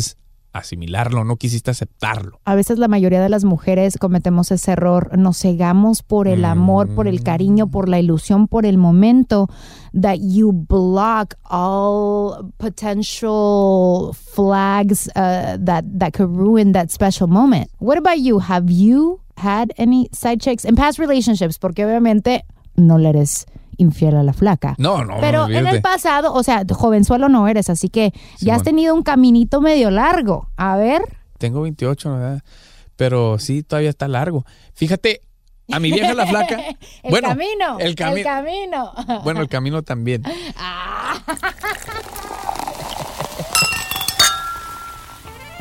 asimilarlo, 0.53 1.25
no 1.25 1.37
quisiste 1.37 1.71
aceptarlo. 1.71 2.41
A 2.45 2.55
veces 2.55 2.79
la 2.79 2.89
mayoría 2.89 3.21
de 3.21 3.29
las 3.29 3.45
mujeres 3.45 3.97
cometemos 3.99 4.51
ese 4.51 4.73
error, 4.73 5.17
nos 5.19 5.39
cegamos 5.39 6.03
por 6.03 6.29
el 6.29 6.45
amor, 6.45 6.95
por 6.95 7.07
el 7.07 7.23
cariño, 7.23 7.71
por 7.71 7.89
la 7.89 7.99
ilusión, 7.99 8.49
por 8.49 8.67
el 8.67 8.79
momento, 8.79 9.49
that 9.93 10.19
you 10.21 10.53
block 10.53 11.35
all 11.45 12.53
potential 12.59 14.13
flags 14.15 15.09
uh, 15.17 15.57
that, 15.65 15.85
that 15.99 16.13
could 16.13 16.31
ruin 16.31 16.73
that 16.73 16.91
special 16.91 17.29
moment. 17.29 17.71
What 17.79 17.99
about 17.99 18.19
you? 18.19 18.39
Have 18.41 18.71
you 18.71 19.21
had 19.37 19.73
any 19.79 20.09
side 20.13 20.41
chicks 20.41 20.65
in 20.65 20.77
past 20.77 20.99
relationships? 20.99 21.59
Porque 21.59 21.85
obviamente 21.85 22.45
no 22.77 22.99
le 22.99 23.11
eres 23.11 23.47
infiel 23.81 24.16
a 24.16 24.23
la 24.23 24.33
flaca. 24.33 24.75
No, 24.79 25.05
no, 25.05 25.16
Pero 25.21 25.49
en 25.49 25.66
el 25.66 25.81
pasado, 25.81 26.33
o 26.35 26.43
sea, 26.43 26.64
jovenzuelo 26.71 27.29
no 27.29 27.49
eres, 27.49 27.69
así 27.71 27.88
que 27.88 28.12
ya 28.38 28.55
has 28.55 28.62
tenido 28.62 28.95
un 28.95 29.03
caminito 29.03 29.61
medio 29.61 29.90
largo. 29.90 30.49
A 30.57 30.77
ver. 30.77 31.03
Tengo 31.38 31.62
28, 31.62 32.12
¿verdad? 32.12 32.43
Pero 32.97 33.38
sí, 33.38 33.62
todavía 33.62 33.90
está 33.90 34.07
largo. 34.09 34.45
Fíjate, 34.75 35.23
a 35.73 35.81
mi 35.81 35.90
vieja 35.90 36.12
la 36.14 36.27
flaca. 36.27 36.61
el 37.03 37.11
bueno, 37.11 37.29
camino. 37.29 37.79
El, 37.79 37.97
cami- 37.97 38.19
el 38.19 38.25
camino. 38.25 38.93
Bueno, 39.25 39.40
el 39.40 39.49
camino 39.49 39.83
también. 39.83 40.23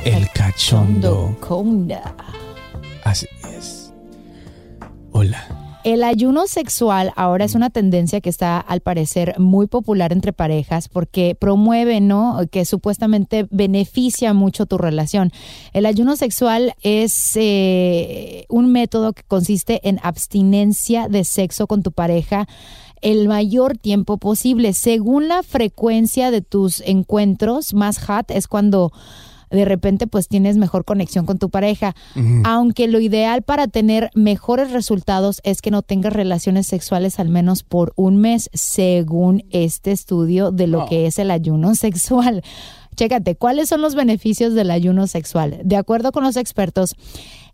El 0.06 0.30
cachondo. 0.32 1.36
Conda. 1.42 2.16
Así 3.04 3.28
es. 3.58 3.94
Hola. 5.12 5.46
El 5.86 6.04
ayuno 6.04 6.46
sexual 6.48 7.14
ahora 7.16 7.46
es 7.46 7.56
una 7.56 7.70
tendencia 7.70 8.20
que 8.20 8.30
está 8.30 8.60
al 8.60 8.82
parecer 8.82 9.40
muy 9.40 9.68
popular 9.68 10.12
entre 10.12 10.34
parejas 10.34 10.90
porque 10.90 11.36
promueve, 11.40 12.02
¿no? 12.02 12.42
Que 12.52 12.66
supuestamente 12.66 13.48
beneficia 13.50 14.34
mucho 14.34 14.66
tu 14.66 14.78
relación. 14.78 15.32
El 15.72 15.86
ayuno 15.86 16.18
sexual 16.18 16.74
es 16.82 17.32
eh, 17.36 18.46
un 18.50 18.74
método 18.74 19.14
que 19.14 19.24
consiste 19.24 19.80
en 19.88 20.02
abstinencia 20.04 21.08
de 21.08 21.24
sexo 21.24 21.66
con 21.66 21.82
tu 21.82 21.94
pareja 21.94 22.46
el 23.02 23.30
mayor 23.30 23.78
tiempo 23.78 24.18
posible. 24.18 24.74
Según 24.74 25.30
la 25.30 25.44
frecuencia 25.44 26.30
de 26.30 26.42
tus 26.42 26.82
encuentros, 26.82 27.74
más 27.74 28.00
hot 28.00 28.32
es 28.32 28.48
cuando 28.50 28.92
de 29.50 29.66
repente 29.66 30.08
pues 30.08 30.28
tienes 30.28 30.58
mejor 30.58 30.86
conexión 30.86 31.26
con 31.26 31.40
tu 31.40 31.50
pareja. 31.50 31.96
Aunque 32.44 32.88
lo 32.88 33.00
ideal 33.00 33.42
para 33.42 33.68
tener 33.68 34.10
mejores 34.14 34.72
resultados 34.72 35.42
es 35.44 35.62
que 35.62 35.72
no 35.72 35.82
tengas 35.82 36.14
relaciones 36.14 36.68
sexuales 36.68 37.20
al 37.20 37.30
menos 37.30 37.64
por 37.64 37.94
un 37.96 38.18
mes, 38.18 38.50
según 38.54 39.46
este 39.52 39.92
estudio 39.92 40.52
de 40.52 40.68
lo 40.68 40.86
que 40.86 41.06
es 41.08 41.20
el 41.20 41.32
ayuno 41.32 41.76
sexual. 41.76 42.44
Chécate, 42.96 43.36
¿cuáles 43.36 43.70
son 43.70 43.82
los 43.82 43.96
beneficios 43.96 44.54
del 44.54 44.72
ayuno 44.72 45.08
sexual? 45.08 45.62
De 45.64 45.78
acuerdo 45.78 46.12
con 46.12 46.24
los 46.24 46.36
expertos, 46.36 46.96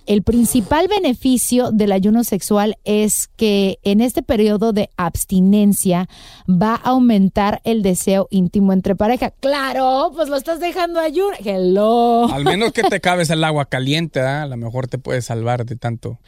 el 0.06 0.24
principal 0.24 0.88
beneficio 0.88 1.72
del 1.72 1.92
ayuno 1.92 2.24
sexual 2.24 2.78
es 2.84 3.30
que 3.36 3.80
en 3.84 4.02
este 4.02 4.24
periodo 4.24 4.74
de 4.74 4.90
abstinencia 4.98 6.08
va 6.50 6.76
a 6.76 6.90
aumentar 6.90 7.62
el 7.64 7.82
deseo 7.82 8.28
íntimo 8.30 8.74
entre 8.74 8.96
pareja. 8.96 9.32
Claro, 9.40 10.12
pues 10.16 10.30
lo 10.30 10.36
estás 10.36 10.60
dejando 10.60 11.00
ayuno. 11.00 11.36
Hello. 11.44 12.28
Al 12.32 12.44
menos 12.44 12.72
que 12.72 12.84
te 12.84 13.00
cabes 13.02 13.30
el 13.30 13.44
agua 13.44 13.66
caliente, 13.66 14.20
¿ah? 14.20 14.44
a 14.44 14.48
lo 14.48 14.58
mejor 14.58 14.88
te 14.88 14.98
puedes 14.98 15.26
salvar 15.26 15.66
de 15.66 15.76
tanto 15.76 16.20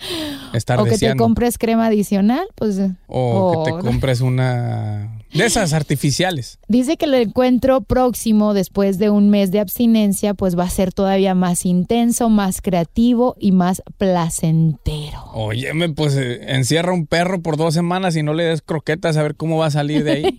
estar 0.54 0.80
o 0.80 0.86
que 0.86 0.98
te 0.98 1.16
compres 1.16 1.58
crema 1.58 1.88
adicional, 1.88 2.48
pues. 2.56 2.80
O 3.08 3.64
que 3.66 3.72
te 3.72 3.78
compres 3.80 4.22
una 4.22 5.17
de 5.34 5.46
esas 5.46 5.74
artificiales. 5.74 6.60
Dice 6.68 6.98
que 6.98 7.06
el 7.06 7.14
encuentro 7.14 7.82
próximo 7.82 8.54
después 8.54 8.98
de 8.98 9.10
un 9.10 9.30
mes 9.30 9.52
de 9.52 9.60
abstinencia 9.60 10.34
pues 10.34 10.58
va 10.58 10.64
a 10.64 10.70
ser 10.70 10.94
todavía 10.94 11.36
más 11.36 11.66
intenso, 11.66 12.30
más 12.30 12.62
creativo 12.62 13.36
y 13.40 13.52
más 13.52 13.82
placentero. 13.98 15.24
Óyeme, 15.34 15.90
pues 15.90 16.16
eh, 16.16 16.54
encierra 16.56 16.94
un 16.94 17.06
perro 17.06 17.42
por 17.42 17.58
dos 17.58 17.74
semanas 17.74 18.16
y 18.16 18.24
no 18.24 18.34
le 18.34 18.44
des 18.44 18.62
croquetas 18.62 19.18
a 19.18 19.24
ver 19.24 19.36
cómo 19.36 19.58
va 19.58 19.68
a 19.68 19.72
salir 19.72 20.04
de 20.04 20.12
ahí. 20.12 20.38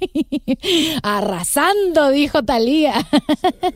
Arrasando, 1.02 2.10
dijo 2.10 2.42
Talía. 2.42 2.94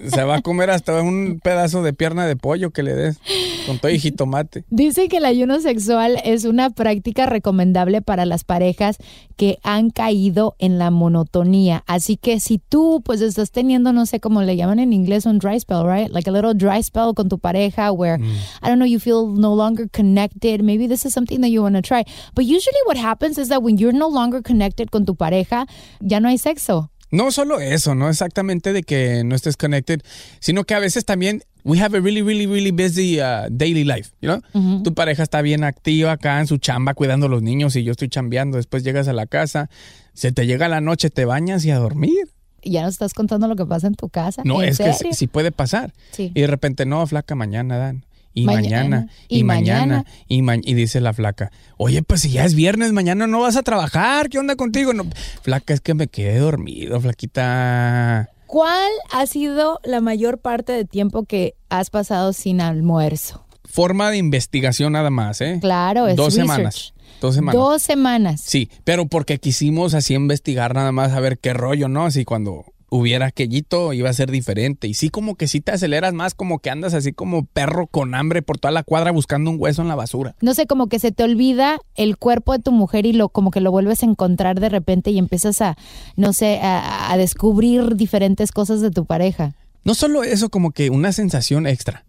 Se 0.06 0.24
va 0.24 0.36
a 0.36 0.42
comer 0.42 0.70
hasta 0.70 1.00
un 1.02 1.40
pedazo 1.42 1.82
de 1.82 1.92
pierna 1.92 2.26
de 2.26 2.36
pollo 2.36 2.70
que 2.70 2.82
le 2.82 2.94
des 2.94 3.18
con 3.66 3.78
todo 3.78 3.90
y 3.90 3.98
jitomate. 3.98 4.64
Dice 4.70 5.08
que 5.08 5.18
el 5.18 5.24
ayuno 5.24 5.60
sexual 5.60 6.20
es 6.24 6.44
una 6.44 6.70
práctica 6.70 7.26
recomendable 7.26 8.02
para 8.02 8.26
las 8.26 8.44
parejas 8.44 8.98
que 9.36 9.58
han 9.62 9.90
caído 9.90 10.56
en 10.58 10.78
la 10.78 10.90
monotonía. 11.02 11.82
Así 11.86 12.16
que 12.16 12.40
si 12.40 12.58
tú 12.58 13.02
pues 13.04 13.20
estás 13.20 13.50
teniendo, 13.50 13.92
no 13.92 14.06
sé 14.06 14.20
cómo 14.20 14.42
le 14.42 14.56
llaman 14.56 14.78
en 14.78 14.92
inglés, 14.92 15.26
un 15.26 15.38
dry 15.38 15.58
spell, 15.58 15.84
right? 15.84 16.10
Like 16.10 16.28
a 16.28 16.32
little 16.32 16.54
dry 16.54 16.82
spell 16.82 17.12
con 17.14 17.28
tu 17.28 17.38
pareja 17.38 17.92
where, 17.92 18.18
I 18.62 18.68
don't 18.68 18.78
know, 18.78 18.86
you 18.86 18.98
feel 18.98 19.26
no 19.26 19.54
longer 19.54 19.88
connected. 19.88 20.62
Maybe 20.62 20.86
this 20.86 21.04
is 21.04 21.12
something 21.12 21.40
that 21.40 21.50
you 21.50 21.62
want 21.62 21.76
to 21.76 21.82
try. 21.82 22.04
But 22.34 22.44
usually 22.44 22.80
what 22.86 22.96
happens 22.96 23.38
is 23.38 23.48
that 23.48 23.62
when 23.62 23.76
you're 23.78 23.92
no 23.92 24.08
longer 24.08 24.42
connected 24.42 24.90
con 24.90 25.04
tu 25.04 25.14
pareja, 25.14 25.66
ya 26.00 26.20
no 26.20 26.28
hay 26.28 26.38
sexo. 26.38 26.90
No 27.10 27.30
solo 27.30 27.60
eso, 27.60 27.94
no 27.94 28.08
exactamente 28.08 28.72
de 28.72 28.82
que 28.82 29.22
no 29.22 29.34
estés 29.34 29.58
connected, 29.58 30.00
sino 30.40 30.64
que 30.64 30.74
a 30.74 30.78
veces 30.78 31.04
también 31.04 31.42
we 31.64 31.78
have 31.80 31.96
a 31.96 32.00
really, 32.00 32.22
really, 32.22 32.46
really 32.46 32.70
busy 32.72 33.20
uh, 33.20 33.48
daily 33.50 33.84
life, 33.84 34.10
you 34.20 34.28
know? 34.28 34.82
Tu 34.82 34.92
pareja 34.94 35.22
está 35.22 35.42
bien 35.42 35.64
activa 35.64 36.12
acá 36.12 36.40
en 36.40 36.46
su 36.46 36.58
chamba 36.58 36.94
cuidando 36.94 37.26
a 37.26 37.28
los 37.28 37.42
niños 37.42 37.76
y 37.76 37.84
yo 37.84 37.92
estoy 37.92 38.08
chambeando. 38.08 38.56
Después 38.56 38.82
llegas 38.82 39.08
a 39.08 39.12
la 39.12 39.26
casa, 39.26 39.70
se 40.14 40.32
te 40.32 40.46
llega 40.46 40.68
la 40.68 40.80
noche, 40.80 41.10
te 41.10 41.24
bañas 41.24 41.64
y 41.64 41.70
a 41.70 41.78
dormir. 41.78 42.28
Y 42.64 42.72
ya 42.72 42.82
nos 42.82 42.92
estás 42.94 43.12
contando 43.14 43.48
lo 43.48 43.56
que 43.56 43.66
pasa 43.66 43.86
en 43.88 43.94
tu 43.94 44.08
casa. 44.08 44.42
No, 44.44 44.62
¿En 44.62 44.68
es 44.68 44.78
que 44.78 44.92
serio? 44.92 45.12
sí, 45.12 45.18
sí 45.18 45.26
puede 45.26 45.50
pasar. 45.52 45.92
Sí. 46.12 46.30
Y 46.34 46.40
de 46.42 46.46
repente, 46.46 46.86
no, 46.86 47.04
flaca, 47.06 47.34
mañana 47.34 47.76
dan. 47.78 48.04
Y 48.34 48.46
Mañana, 48.46 48.62
mañana, 48.62 49.06
y 49.28 49.38
y, 49.40 49.44
mañana, 49.44 49.80
mañana. 49.80 50.04
y, 50.26 50.40
ma- 50.40 50.56
y 50.56 50.72
dice 50.72 51.02
la 51.02 51.12
flaca, 51.12 51.50
oye, 51.76 52.02
pues 52.02 52.22
si 52.22 52.30
ya 52.30 52.46
es 52.46 52.54
viernes, 52.54 52.92
mañana 52.92 53.26
no 53.26 53.40
vas 53.40 53.56
a 53.56 53.62
trabajar, 53.62 54.30
¿qué 54.30 54.38
onda 54.38 54.56
contigo? 54.56 54.94
No, 54.94 55.04
flaca, 55.42 55.74
es 55.74 55.82
que 55.82 55.92
me 55.92 56.06
quedé 56.08 56.38
dormido, 56.38 56.98
flaquita. 56.98 58.30
¿Cuál 58.52 58.90
ha 59.10 59.24
sido 59.24 59.80
la 59.82 60.02
mayor 60.02 60.36
parte 60.36 60.74
de 60.74 60.84
tiempo 60.84 61.24
que 61.24 61.54
has 61.70 61.88
pasado 61.88 62.34
sin 62.34 62.60
almuerzo? 62.60 63.46
Forma 63.64 64.10
de 64.10 64.18
investigación 64.18 64.92
nada 64.92 65.08
más, 65.08 65.40
¿eh? 65.40 65.56
Claro, 65.58 66.06
es 66.06 66.16
Dos 66.16 66.34
research. 66.34 66.50
semanas. 66.50 66.94
Dos 67.22 67.34
semanas. 67.34 67.54
Dos 67.58 67.82
semanas. 67.82 68.40
Sí, 68.44 68.68
pero 68.84 69.06
porque 69.06 69.38
quisimos 69.38 69.94
así 69.94 70.12
investigar 70.12 70.74
nada 70.74 70.92
más 70.92 71.12
a 71.12 71.20
ver 71.20 71.38
qué 71.38 71.54
rollo, 71.54 71.88
¿no? 71.88 72.04
Así 72.04 72.26
cuando 72.26 72.66
hubiera 72.92 73.26
aquellito 73.26 73.94
iba 73.94 74.10
a 74.10 74.12
ser 74.12 74.30
diferente. 74.30 74.86
Y 74.86 74.94
sí 74.94 75.08
como 75.08 75.36
que 75.36 75.48
sí 75.48 75.62
te 75.62 75.72
aceleras 75.72 76.12
más, 76.12 76.34
como 76.34 76.58
que 76.58 76.68
andas 76.68 76.92
así 76.92 77.12
como 77.12 77.46
perro 77.46 77.86
con 77.86 78.14
hambre 78.14 78.42
por 78.42 78.58
toda 78.58 78.70
la 78.70 78.82
cuadra 78.82 79.10
buscando 79.10 79.50
un 79.50 79.56
hueso 79.58 79.80
en 79.80 79.88
la 79.88 79.94
basura. 79.94 80.36
No 80.42 80.52
sé, 80.52 80.66
como 80.66 80.88
que 80.88 80.98
se 80.98 81.10
te 81.10 81.24
olvida 81.24 81.78
el 81.94 82.18
cuerpo 82.18 82.52
de 82.52 82.58
tu 82.58 82.70
mujer 82.70 83.06
y 83.06 83.14
lo 83.14 83.30
como 83.30 83.50
que 83.50 83.62
lo 83.62 83.70
vuelves 83.70 84.02
a 84.02 84.06
encontrar 84.06 84.60
de 84.60 84.68
repente 84.68 85.10
y 85.10 85.18
empiezas 85.18 85.62
a, 85.62 85.76
no 86.16 86.34
sé, 86.34 86.60
a, 86.60 87.10
a 87.10 87.16
descubrir 87.16 87.96
diferentes 87.96 88.52
cosas 88.52 88.82
de 88.82 88.90
tu 88.90 89.06
pareja. 89.06 89.54
No 89.84 89.94
solo 89.94 90.22
eso, 90.22 90.50
como 90.50 90.72
que 90.72 90.90
una 90.90 91.12
sensación 91.12 91.66
extra. 91.66 92.04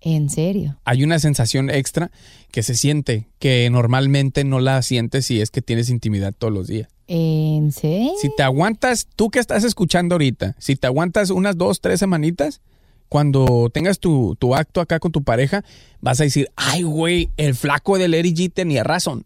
En 0.00 0.30
serio. 0.30 0.78
Hay 0.84 1.04
una 1.04 1.18
sensación 1.18 1.68
extra 1.68 2.10
que 2.50 2.62
se 2.62 2.74
siente, 2.74 3.28
que 3.38 3.68
normalmente 3.68 4.44
no 4.44 4.58
la 4.58 4.80
sientes 4.80 5.26
si 5.26 5.42
es 5.42 5.50
que 5.50 5.60
tienes 5.60 5.90
intimidad 5.90 6.32
todos 6.36 6.54
los 6.54 6.66
días. 6.66 6.88
¿En 7.08 7.72
serio? 7.72 8.12
Si 8.20 8.28
te 8.36 8.42
aguantas, 8.42 9.08
tú 9.16 9.30
que 9.30 9.38
estás 9.38 9.64
escuchando 9.64 10.14
ahorita, 10.14 10.54
si 10.58 10.76
te 10.76 10.86
aguantas 10.86 11.30
unas 11.30 11.56
dos, 11.56 11.80
tres 11.80 11.98
semanitas, 11.98 12.60
cuando 13.08 13.70
tengas 13.72 13.98
tu, 13.98 14.36
tu 14.38 14.54
acto 14.54 14.80
acá 14.82 15.00
con 15.00 15.10
tu 15.10 15.22
pareja, 15.22 15.64
vas 16.00 16.20
a 16.20 16.24
decir, 16.24 16.50
ay, 16.56 16.82
güey, 16.82 17.30
el 17.38 17.54
flaco 17.54 17.96
del 17.96 18.12
Eri 18.12 18.34
G 18.34 18.52
tenía 18.52 18.84
razón. 18.84 19.24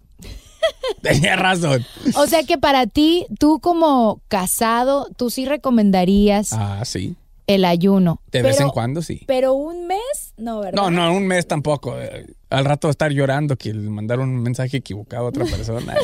tenía 1.02 1.34
razón. 1.34 1.84
O 2.14 2.26
sea 2.28 2.44
que 2.44 2.56
para 2.56 2.86
ti, 2.86 3.26
tú 3.40 3.58
como 3.58 4.20
casado, 4.28 5.08
tú 5.16 5.30
sí 5.30 5.44
recomendarías 5.44 6.52
Ah, 6.52 6.84
sí. 6.84 7.16
El 7.46 7.64
ayuno. 7.64 8.20
De 8.30 8.42
vez 8.42 8.60
en 8.60 8.68
cuando, 8.70 9.02
sí. 9.02 9.22
Pero 9.26 9.54
un 9.54 9.86
mes, 9.86 10.34
no, 10.36 10.60
¿verdad? 10.60 10.80
No, 10.80 10.90
no, 10.90 11.12
un 11.14 11.26
mes 11.26 11.46
tampoco. 11.46 11.98
Eh, 12.00 12.26
Al 12.50 12.64
rato 12.64 12.88
estar 12.90 13.10
llorando 13.12 13.56
que 13.56 13.72
le 13.74 13.88
mandaron 13.90 14.28
un 14.28 14.42
mensaje 14.42 14.76
equivocado 14.78 15.26
a 15.26 15.28
otra 15.28 15.44
persona 15.44 15.94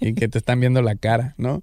y, 0.00 0.08
y 0.08 0.14
que 0.14 0.28
te 0.28 0.38
están 0.38 0.60
viendo 0.60 0.82
la 0.82 0.94
cara, 0.96 1.34
¿no? 1.38 1.62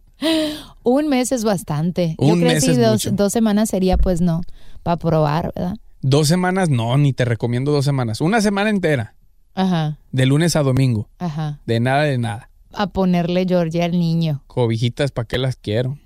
Un 0.83 1.07
mes 1.07 1.31
es 1.31 1.43
bastante. 1.43 2.15
Yo 2.19 2.27
Un 2.27 2.39
creo 2.39 2.49
que 2.49 2.55
mes 2.55 2.63
si 2.65 2.71
es 2.71 2.77
dos, 2.77 2.91
mucho. 3.05 3.11
dos 3.11 3.33
semanas 3.33 3.69
sería, 3.69 3.97
pues 3.97 4.21
no, 4.21 4.41
para 4.83 4.97
probar, 4.97 5.51
¿verdad? 5.55 5.75
Dos 6.01 6.27
semanas, 6.27 6.69
no, 6.69 6.97
ni 6.97 7.13
te 7.13 7.25
recomiendo 7.25 7.71
dos 7.71 7.83
semanas. 7.85 8.21
Una 8.21 8.39
semana 8.41 8.69
entera, 8.69 9.15
Ajá, 9.55 9.97
de 10.11 10.25
lunes 10.25 10.55
a 10.55 10.61
domingo. 10.63 11.09
ajá. 11.19 11.59
De 11.65 11.79
nada, 11.79 12.03
de 12.03 12.17
nada. 12.17 12.49
A 12.77 12.87
ponerle 12.87 13.45
Georgia 13.47 13.85
al 13.85 13.93
niño. 13.93 14.43
Cobijitas, 14.47 15.11
¿para 15.11 15.27
qué 15.27 15.37
las 15.37 15.55
quiero? 15.55 15.97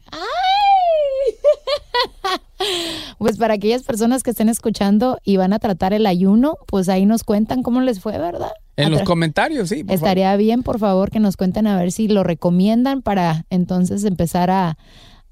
Pues 3.19 3.37
para 3.37 3.53
aquellas 3.53 3.83
personas 3.83 4.23
que 4.23 4.31
estén 4.31 4.49
escuchando 4.49 5.19
y 5.23 5.37
van 5.37 5.53
a 5.53 5.59
tratar 5.59 5.93
el 5.93 6.05
ayuno, 6.07 6.55
pues 6.67 6.89
ahí 6.89 7.05
nos 7.05 7.23
cuentan 7.23 7.61
cómo 7.63 7.81
les 7.81 7.99
fue, 7.99 8.17
¿verdad? 8.17 8.51
En 8.77 8.91
los 8.91 9.01
comentarios, 9.03 9.69
sí. 9.69 9.83
por 9.83 9.93
Estaría 9.93 10.35
bien, 10.37 10.63
por 10.63 10.79
favor, 10.79 11.11
que 11.11 11.19
nos 11.19 11.35
cuenten 11.37 11.67
a 11.67 11.77
ver 11.77 11.91
si 11.91 12.07
lo 12.07 12.23
recomiendan 12.23 13.01
para 13.01 13.45
entonces 13.49 14.05
empezar 14.05 14.49
a, 14.49 14.77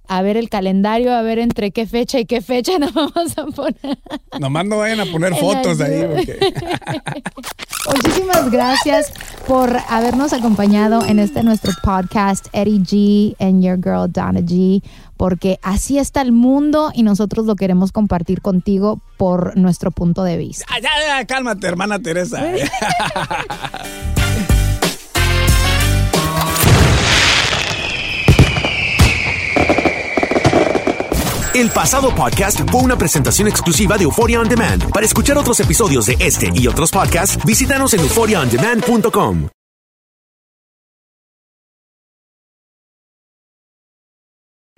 a 0.10 0.21
ver 0.21 0.36
el 0.36 0.50
calendario, 0.50 1.13
a 1.15 1.21
ver 1.21 1.39
entre 1.39 1.71
qué 1.71 1.88
fecha 1.88 2.19
y 2.19 2.26
qué 2.26 2.41
fecha 2.41 2.78
nos 2.80 2.93
vamos 2.93 3.38
a 3.38 3.45
poner. 3.45 3.97
Nomás 4.39 4.66
no 4.66 4.78
vayan 4.80 4.99
a 4.99 5.05
poner 5.05 5.34
fotos 5.39 5.80
ahí. 5.80 5.93
ayuda. 5.93 6.09
porque- 6.16 6.39
Muchísimas 7.95 8.51
gracias 8.51 9.14
por 9.47 9.78
habernos 9.89 10.34
acompañado 10.34 11.05
en 11.05 11.20
este 11.20 11.41
nuestro 11.41 11.72
podcast, 11.82 12.47
Eddie 12.51 12.80
G 12.82 13.36
and 13.39 13.64
Your 13.64 13.78
Girl 13.78 14.11
Donna 14.11 14.41
G, 14.41 14.84
porque 15.18 15.59
así 15.61 15.97
está 15.99 16.22
el 16.22 16.32
mundo 16.32 16.91
y 16.93 17.03
nosotros 17.03 17.45
lo 17.45 17.55
queremos 17.55 17.91
compartir 17.91 18.41
contigo 18.41 19.01
por 19.18 19.57
nuestro 19.57 19.91
punto 19.91 20.24
de 20.24 20.38
vista. 20.38 20.65
Ya, 20.82 20.89
ya, 21.05 21.26
cálmate, 21.26 21.68
hermana 21.68 21.99
Teresa. 21.99 22.41
El 31.57 31.72
pasado 31.72 32.13
podcast 32.13 32.59
fue 32.70 32.82
una 32.82 32.99
presentación 32.99 33.47
exclusiva 33.47 33.97
de 33.97 34.03
Euphoria 34.03 34.39
On 34.39 34.47
Demand. 34.47 34.91
Para 34.91 35.07
escuchar 35.07 35.39
otros 35.39 35.59
episodios 35.59 36.05
de 36.05 36.15
este 36.20 36.51
y 36.53 36.68
otros 36.68 36.91
podcasts, 36.91 37.43
visítanos 37.43 37.95
en 37.95 38.01
euphoriaondemand.com. 38.01 39.47